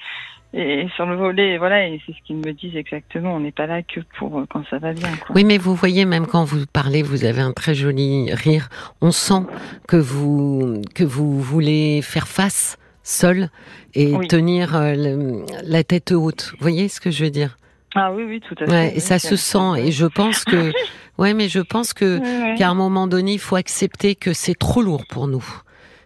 et, 0.53 0.87
sur 0.95 1.05
le 1.05 1.17
volet, 1.17 1.57
voilà, 1.57 1.87
et 1.87 2.01
c'est 2.05 2.13
ce 2.13 2.21
qu'ils 2.25 2.37
me 2.37 2.53
disent 2.53 2.77
exactement. 2.77 3.35
On 3.35 3.41
n'est 3.41 3.51
pas 3.51 3.67
là 3.67 3.81
que 3.81 3.99
pour 4.17 4.39
euh, 4.39 4.45
quand 4.49 4.63
ça 4.69 4.77
va 4.77 4.93
bien. 4.93 5.09
Oui, 5.33 5.43
mais 5.43 5.57
vous 5.57 5.75
voyez, 5.75 6.05
même 6.05 6.27
quand 6.27 6.45
vous 6.45 6.65
parlez, 6.71 7.03
vous 7.03 7.25
avez 7.25 7.41
un 7.41 7.51
très 7.51 7.75
joli 7.75 8.33
rire. 8.33 8.69
On 9.01 9.11
sent 9.11 9.43
que 9.87 9.97
vous 9.97 10.81
que 10.93 11.03
vous 11.03 11.41
voulez 11.41 12.01
faire 12.01 12.27
face 12.27 12.77
seul 13.03 13.49
et 13.93 14.13
tenir 14.29 14.75
euh, 14.75 15.43
la 15.63 15.83
tête 15.83 16.11
haute. 16.13 16.51
Vous 16.53 16.61
voyez 16.61 16.87
ce 16.87 17.01
que 17.01 17.11
je 17.11 17.25
veux 17.25 17.31
dire? 17.31 17.57
Ah 17.95 18.11
oui, 18.13 18.23
oui, 18.23 18.41
tout 18.41 18.55
à 18.59 18.67
fait. 18.67 18.97
et 18.97 18.99
ça 18.99 19.19
se 19.19 19.35
sent. 19.35 19.77
Et 19.77 19.91
je 19.91 20.05
pense 20.05 20.43
que, 20.43 20.71
ouais, 21.17 21.33
mais 21.33 21.47
je 21.47 21.61
pense 21.61 21.93
que 21.93 22.19
qu'à 22.57 22.69
un 22.69 22.73
moment 22.73 23.07
donné, 23.07 23.33
il 23.33 23.39
faut 23.39 23.55
accepter 23.55 24.15
que 24.15 24.33
c'est 24.33 24.55
trop 24.55 24.81
lourd 24.81 25.05
pour 25.09 25.27
nous 25.27 25.45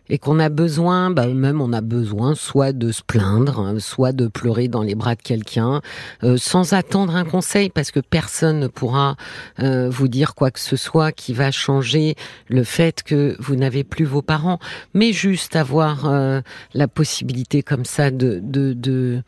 et 0.10 0.18
qu'on 0.18 0.40
a 0.40 0.50
besoin, 0.50 1.12
bah, 1.12 1.28
même 1.28 1.62
on 1.62 1.72
a 1.72 1.82
besoin, 1.82 2.36
soit 2.36 2.74
de 2.74 2.92
se 2.92 3.04
plaindre, 3.04 3.60
hein, 3.60 3.80
soit 3.80 4.12
de 4.12 4.28
pleurer 4.28 4.68
dans 4.68 4.82
les 4.82 4.96
bras 4.96 5.16
de 5.16 5.22
quelqu'un, 5.22 5.82
euh, 6.24 6.36
sans 6.38 6.74
attendre 6.74 7.16
un 7.16 7.26
conseil, 7.26 7.70
parce 7.70 7.92
que 7.92 8.00
personne 8.00 8.60
ne 8.60 8.68
pourra 8.68 9.16
euh, 9.60 9.90
vous 9.90 10.08
dire 10.08 10.34
quoi 10.34 10.52
que 10.52 10.60
ce 10.60 10.76
soit 10.76 11.12
qui 11.12 11.34
va 11.34 11.52
changer 11.52 12.16
le 12.48 12.64
fait 12.64 13.04
que 13.04 13.36
vous 13.40 13.56
n'avez 13.56 13.84
plus 13.84 14.06
vos 14.06 14.24
parents, 14.24 14.60
mais 14.94 15.14
juste 15.14 15.56
avoir 15.56 16.08
euh, 16.08 16.42
la 16.74 16.88
possibilité 16.88 17.62
comme 17.62 17.86
ça 17.86 18.10
de, 18.10 18.40
de, 18.42 18.74
de 18.74 19.22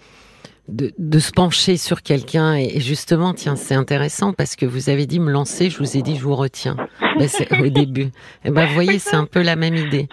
de, 0.72 1.20
se 1.20 1.32
pencher 1.32 1.78
sur 1.78 2.02
quelqu'un 2.02 2.56
et, 2.56 2.80
justement, 2.80 3.34
tiens, 3.34 3.56
c'est 3.56 3.76
intéressant 3.76 4.34
parce 4.34 4.56
que 4.56 4.66
vous 4.66 4.90
avez 4.90 5.06
dit 5.06 5.20
me 5.20 5.32
lancer, 5.32 5.70
je 5.70 5.78
vous 5.78 5.98
ai 5.98 6.02
dit 6.02 6.16
je 6.16 6.24
vous 6.24 6.36
retiens 6.36 6.78
ben, 7.18 7.28
au 7.60 7.70
début. 7.70 8.04
Et 8.04 8.12
eh 8.46 8.52
ben, 8.52 8.66
vous 8.66 8.74
voyez, 8.74 9.00
c'est 9.00 9.16
un 9.16 9.26
peu 9.26 9.42
la 9.42 9.56
même 9.56 9.76
idée. 9.76 10.08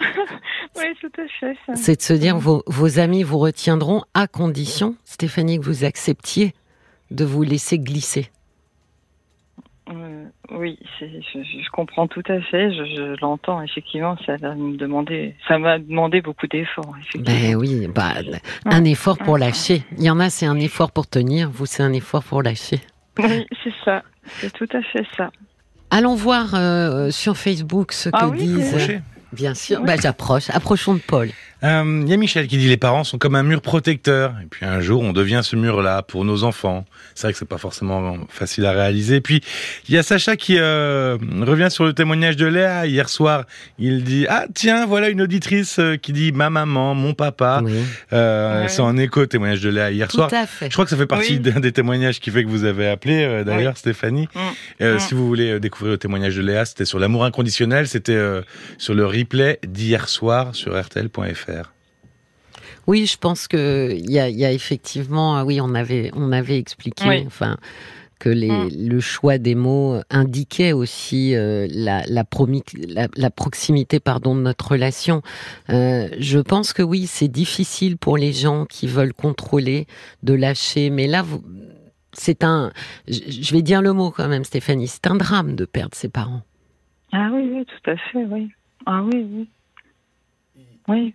Oui, 0.77 0.85
tout 1.01 1.21
à 1.21 1.25
fait. 1.39 1.57
C'est 1.75 1.97
de 1.97 2.01
se 2.01 2.13
dire 2.13 2.37
vos, 2.37 2.63
vos 2.67 2.99
amis 2.99 3.23
vous 3.23 3.39
retiendront 3.39 4.03
à 4.13 4.27
condition, 4.27 4.95
Stéphanie, 5.03 5.59
que 5.59 5.65
vous 5.65 5.83
acceptiez 5.83 6.53
de 7.11 7.25
vous 7.25 7.43
laisser 7.43 7.79
glisser. 7.79 8.29
Euh, 9.89 10.25
oui, 10.51 10.77
je, 10.99 11.69
comprends 11.71 12.07
tout 12.07 12.23
à 12.27 12.39
fait. 12.41 12.71
Je, 12.71 13.19
l'entends 13.21 13.61
effectivement. 13.61 14.15
Ça 14.25 14.35
va 14.37 14.53
me 14.55 14.77
demander, 14.77 15.35
ça 15.47 15.57
m'a 15.57 15.79
demandé 15.79 16.21
beaucoup 16.21 16.47
d'efforts. 16.47 16.95
Ben 17.15 17.55
oui, 17.55 17.87
bah, 17.87 18.13
un 18.65 18.83
effort 18.83 19.17
pour 19.17 19.37
lâcher. 19.37 19.83
Il 19.97 20.03
y 20.03 20.09
en 20.09 20.19
a, 20.19 20.29
c'est 20.29 20.45
un 20.45 20.59
effort 20.59 20.91
pour 20.91 21.07
tenir. 21.07 21.49
Vous, 21.49 21.65
c'est 21.65 21.83
un 21.83 21.93
effort 21.93 22.23
pour 22.23 22.43
lâcher. 22.43 22.81
Oui, 23.17 23.45
c'est 23.63 23.73
ça. 23.83 24.03
C'est 24.25 24.53
tout 24.53 24.67
à 24.73 24.81
fait 24.81 25.05
ça. 25.17 25.31
Allons 25.89 26.15
voir 26.15 26.53
euh, 26.53 27.09
sur 27.09 27.35
Facebook 27.35 27.91
ce 27.91 28.09
ah 28.13 28.29
que 28.29 28.35
disent. 28.35 29.01
Bien 29.33 29.53
sûr. 29.53 29.81
Bah, 29.81 29.95
j'approche. 30.01 30.49
Approchons 30.51 30.93
de 30.93 30.99
Paul. 30.99 31.29
Il 31.61 31.67
euh, 31.67 32.03
y 32.07 32.13
a 32.13 32.17
Michel 32.17 32.47
qui 32.47 32.57
dit 32.57 32.69
les 32.69 32.77
parents 32.77 33.03
sont 33.03 33.17
comme 33.17 33.35
un 33.35 33.43
mur 33.43 33.61
protecteur. 33.61 34.33
Et 34.41 34.45
puis 34.45 34.65
un 34.65 34.79
jour, 34.79 35.01
on 35.01 35.11
devient 35.11 35.41
ce 35.43 35.57
mur-là 35.57 36.03
pour 36.03 36.23
nos 36.23 36.45
enfants. 36.45 36.85
C'est 37.15 37.27
vrai 37.27 37.33
que 37.33 37.39
c'est 37.39 37.47
pas 37.47 37.57
forcément 37.57 38.17
facile 38.29 38.65
à 38.65 38.71
réaliser. 38.71 39.19
Puis 39.19 39.41
il 39.89 39.95
y 39.95 39.97
a 39.97 40.03
Sacha 40.03 40.37
qui 40.37 40.55
euh, 40.57 41.17
revient 41.41 41.67
sur 41.69 41.83
le 41.83 41.91
témoignage 41.91 42.37
de 42.37 42.45
Léa 42.45 42.85
hier 42.87 43.09
soir. 43.09 43.43
Il 43.77 44.05
dit 44.05 44.25
ah 44.29 44.45
tiens 44.53 44.85
voilà 44.85 45.09
une 45.09 45.21
auditrice 45.21 45.79
euh, 45.79 45.97
qui 45.97 46.13
dit 46.13 46.31
ma 46.31 46.49
maman, 46.49 46.95
mon 46.95 47.13
papa. 47.13 47.61
C'est 48.09 48.81
en 48.81 48.95
écho 48.95 49.25
témoignage 49.25 49.59
de 49.59 49.69
Léa 49.69 49.91
hier 49.91 50.09
soir. 50.09 50.29
Je 50.61 50.69
crois 50.69 50.85
que 50.85 50.91
ça 50.91 50.97
fait 50.97 51.07
partie 51.07 51.39
d'un 51.39 51.59
des 51.59 51.73
témoignages 51.73 52.21
qui 52.21 52.31
fait 52.31 52.45
que 52.45 52.49
vous 52.49 52.63
avez 52.63 52.87
appelé 52.87 53.43
d'ailleurs 53.45 53.75
Stéphanie. 53.75 54.29
Mm. 54.79 54.85
Mm. 54.85 54.99
Si 54.99 55.13
vous 55.13 55.27
voulez 55.27 55.59
découvrir 55.59 55.91
le 55.91 55.97
témoignage 55.97 56.37
de 56.37 56.41
Léa, 56.41 56.63
c'était 56.63 56.85
sur 56.85 56.99
l'amour 56.99 57.25
inconditionnel. 57.25 57.85
C'était 57.85 58.17
sur 58.77 58.93
le 58.93 59.05
replay 59.05 59.59
d'hier 59.67 60.07
soir 60.07 60.55
sur 60.55 60.79
rtl.fr. 60.79 61.48
Oui, 62.89 63.05
je 63.05 63.19
pense 63.19 63.47
que 63.47 63.93
il 63.95 64.09
y 64.09 64.17
a, 64.17 64.51
effectivement, 64.51 65.35
ah 65.35 65.45
oui, 65.45 65.61
on 65.61 65.75
avait, 65.75 66.09
on 66.15 66.31
avait 66.31 66.57
expliqué, 66.57 67.23
enfin, 67.27 67.57
que 68.17 68.29
les, 68.29 68.49
mm. 68.49 68.69
le 68.89 68.99
choix 68.99 69.37
des 69.37 69.53
mots 69.53 70.01
indiquait 70.09 70.73
aussi 70.73 71.35
euh, 71.35 71.67
la, 71.69 72.01
la, 72.07 72.23
la, 73.15 73.29
proximité 73.29 73.99
pardon, 73.99 74.35
de 74.35 74.41
notre 74.41 74.71
relation. 74.71 75.21
Euh, 75.69 76.07
je 76.17 76.39
pense 76.39 76.73
que 76.73 76.81
oui, 76.81 77.05
c'est 77.05 77.27
difficile 77.27 77.95
pour 77.95 78.17
les 78.17 78.33
gens 78.33 78.65
qui 78.65 78.87
veulent 78.87 79.13
contrôler 79.13 79.85
de 80.23 80.33
lâcher, 80.33 80.89
mais 80.89 81.05
là, 81.05 81.23
c'est 82.11 82.43
un, 82.43 82.71
je 83.07 83.53
vais 83.53 83.61
dire 83.61 83.83
le 83.83 83.93
mot 83.93 84.09
quand 84.09 84.27
même, 84.27 84.43
Stéphanie, 84.43 84.87
c'est 84.87 85.05
un 85.05 85.15
drame 85.15 85.55
de 85.55 85.65
perdre 85.65 85.93
ses 85.93 86.09
parents. 86.09 86.41
Ah 87.11 87.29
oui, 87.31 87.51
oui, 87.53 87.65
tout 87.67 87.91
à 87.91 87.97
fait, 87.97 88.25
oui. 88.25 88.49
Ah 88.87 89.03
oui, 89.03 89.27
oui. 89.31 89.49
Oui. 90.87 91.13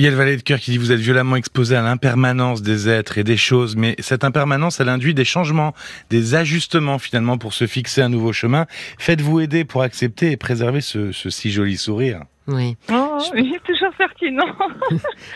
Il 0.00 0.04
y 0.04 0.06
a 0.06 0.10
le 0.10 0.16
valet 0.16 0.36
de 0.36 0.42
cœur 0.42 0.60
qui 0.60 0.70
dit 0.70 0.78
vous 0.78 0.92
êtes 0.92 1.00
violemment 1.00 1.34
exposé 1.34 1.74
à 1.74 1.82
l'impermanence 1.82 2.62
des 2.62 2.88
êtres 2.88 3.18
et 3.18 3.24
des 3.24 3.36
choses, 3.36 3.74
mais 3.74 3.96
cette 3.98 4.22
impermanence, 4.22 4.78
elle 4.78 4.90
induit 4.90 5.12
des 5.12 5.24
changements, 5.24 5.74
des 6.08 6.36
ajustements 6.36 7.00
finalement 7.00 7.36
pour 7.36 7.52
se 7.52 7.66
fixer 7.66 8.00
un 8.02 8.08
nouveau 8.08 8.32
chemin. 8.32 8.66
Faites-vous 8.98 9.40
aider 9.40 9.64
pour 9.64 9.82
accepter 9.82 10.30
et 10.30 10.36
préserver 10.36 10.82
ce, 10.82 11.10
si 11.12 11.50
joli 11.50 11.76
sourire. 11.76 12.22
Oui. 12.46 12.76
Oh, 12.92 13.07
il 13.36 13.54
est 13.54 13.64
toujours 13.64 13.92
pertinent. 13.96 14.46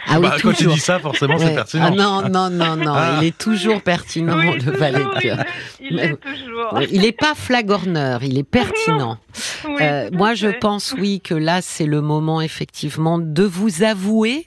ah 0.06 0.16
oui, 0.16 0.22
bah, 0.22 0.36
quand 0.42 0.52
tu 0.52 0.66
dis 0.66 0.78
ça, 0.78 0.98
forcément, 0.98 1.38
c'est 1.38 1.54
pertinent. 1.54 1.86
Ah 1.86 1.90
non, 1.90 2.22
non, 2.28 2.50
non, 2.50 2.76
non, 2.76 2.94
ah. 2.94 3.18
il 3.20 3.28
est 3.28 3.38
toujours 3.38 3.82
pertinent, 3.82 4.36
le 4.36 4.70
valet 4.70 5.04
de 5.04 5.20
cœur. 5.20 5.44
Il, 5.80 5.98
est 5.98 6.16
toujours. 6.16 6.80
Il 6.90 7.02
n'est 7.02 7.12
pas 7.12 7.34
flagorneur, 7.34 8.22
il 8.22 8.38
est 8.38 8.48
pertinent. 8.48 9.18
Euh, 9.80 10.10
moi, 10.12 10.34
je 10.34 10.48
pense, 10.48 10.92
oui, 10.98 11.20
que 11.20 11.34
là, 11.34 11.62
c'est 11.62 11.86
le 11.86 12.00
moment, 12.00 12.40
effectivement, 12.40 13.18
de 13.18 13.44
vous 13.44 13.82
avouer 13.82 14.44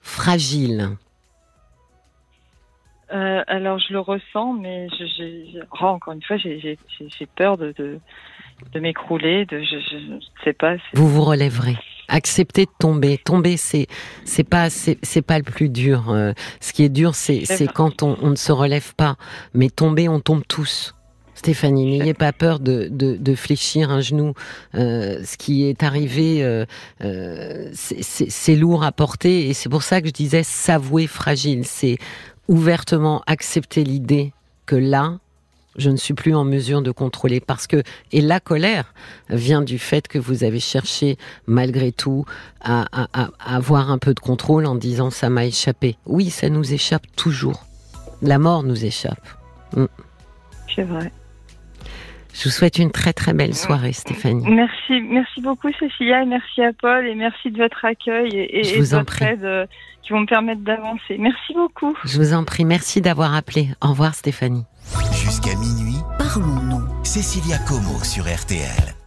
fragile 0.00 0.96
euh, 3.12 3.42
alors 3.48 3.78
je 3.78 3.92
le 3.92 3.98
ressens, 3.98 4.52
mais 4.52 4.88
je, 4.90 5.60
oh, 5.80 5.84
encore 5.84 6.14
une 6.14 6.22
fois, 6.22 6.36
j'ai 6.36 6.78
peur 7.34 7.58
de, 7.58 7.74
de, 7.76 8.80
m'écrouler. 8.80 9.46
De, 9.46 9.60
je 9.62 9.96
ne 9.96 10.20
sais 10.44 10.52
pas. 10.52 10.76
Vous 10.94 11.08
vous 11.08 11.24
relèverez. 11.24 11.76
Acceptez 12.10 12.66
de 12.66 12.70
tomber. 12.78 13.18
Tomber, 13.18 13.56
c'est 13.56 13.86
c'est 14.24 14.44
pas 14.44 14.68
c'est 14.68 15.22
pas 15.22 15.38
le 15.38 15.44
plus 15.44 15.68
dur. 15.68 16.10
Euh, 16.10 16.32
ce 16.60 16.72
qui 16.72 16.84
est 16.84 16.88
dur, 16.90 17.14
c'est 17.14 17.44
c'est 17.44 17.66
quand 17.66 18.02
on, 18.02 18.18
on 18.20 18.30
ne 18.30 18.36
se 18.36 18.52
relève 18.52 18.94
pas. 18.94 19.16
Mais 19.54 19.70
tomber, 19.70 20.08
on 20.08 20.20
tombe 20.20 20.42
tous. 20.46 20.94
Stéphanie, 21.40 21.86
n'ayez 21.86 22.12
pas 22.12 22.34
peur 22.34 22.60
de, 22.60 22.88
de, 22.90 23.34
fléchir 23.34 23.90
un 23.90 24.02
genou. 24.02 24.34
Euh, 24.74 25.24
ce 25.24 25.38
qui 25.38 25.64
est 25.64 25.82
arrivé, 25.82 26.44
euh, 26.44 26.66
euh, 27.02 27.70
c'est 27.72 28.56
lourd 28.56 28.84
à 28.84 28.92
porter 28.92 29.48
et 29.48 29.54
c'est 29.54 29.70
pour 29.70 29.82
ça 29.82 30.02
que 30.02 30.08
je 30.08 30.12
disais 30.12 30.42
s'avouer 30.42 31.06
fragile. 31.06 31.64
C'est 31.64 31.96
ouvertement 32.46 33.22
accepter 33.26 33.84
l'idée 33.84 34.34
que 34.66 34.76
là, 34.76 35.18
je 35.80 35.90
ne 35.90 35.96
suis 35.96 36.14
plus 36.14 36.34
en 36.34 36.44
mesure 36.44 36.82
de 36.82 36.90
contrôler 36.90 37.40
parce 37.40 37.66
que 37.66 37.82
et 38.12 38.20
la 38.20 38.40
colère 38.40 38.92
vient 39.28 39.62
du 39.62 39.78
fait 39.78 40.08
que 40.08 40.18
vous 40.18 40.44
avez 40.44 40.60
cherché 40.60 41.16
malgré 41.46 41.92
tout 41.92 42.24
à, 42.62 42.86
avoir 43.44 43.90
un 43.90 43.98
peu 43.98 44.14
de 44.14 44.20
contrôle 44.20 44.66
en 44.66 44.74
disant 44.74 45.10
ça 45.10 45.30
m'a 45.30 45.46
échappé. 45.46 45.96
Oui, 46.06 46.30
ça 46.30 46.48
nous 46.48 46.72
échappe 46.72 47.04
toujours. 47.16 47.64
La 48.22 48.38
mort 48.38 48.62
nous 48.62 48.84
échappe. 48.84 49.26
Mm. 49.76 49.86
C'est 50.74 50.84
vrai. 50.84 51.12
Je 52.32 52.44
vous 52.44 52.50
souhaite 52.50 52.78
une 52.78 52.92
très 52.92 53.12
très 53.12 53.32
belle 53.32 53.54
soirée, 53.54 53.92
Stéphanie. 53.92 54.44
Merci, 54.48 55.00
merci 55.00 55.40
beaucoup, 55.40 55.68
Cécilia, 55.78 56.22
et 56.22 56.26
merci 56.26 56.62
à 56.62 56.72
Paul, 56.72 57.06
et 57.06 57.14
merci 57.14 57.50
de 57.50 57.58
votre 57.58 57.84
accueil 57.84 58.30
et, 58.32 58.62
de 58.62 58.96
votre 58.96 59.22
aide 59.22 59.44
euh, 59.44 59.66
qui 60.02 60.12
vont 60.12 60.20
me 60.20 60.26
permettre 60.26 60.62
d'avancer. 60.62 61.18
Merci 61.18 61.54
beaucoup. 61.54 61.96
Je 62.04 62.18
vous 62.18 62.32
en 62.32 62.44
prie, 62.44 62.64
merci 62.64 63.00
d'avoir 63.00 63.34
appelé. 63.34 63.68
Au 63.82 63.88
revoir, 63.88 64.14
Stéphanie. 64.14 64.64
Jusqu'à 65.12 65.54
minuit, 65.56 65.98
parlons-nous. 66.18 66.82
Cécilia 67.04 67.58
Como 67.58 68.02
sur 68.04 68.24
RTL. 68.24 68.99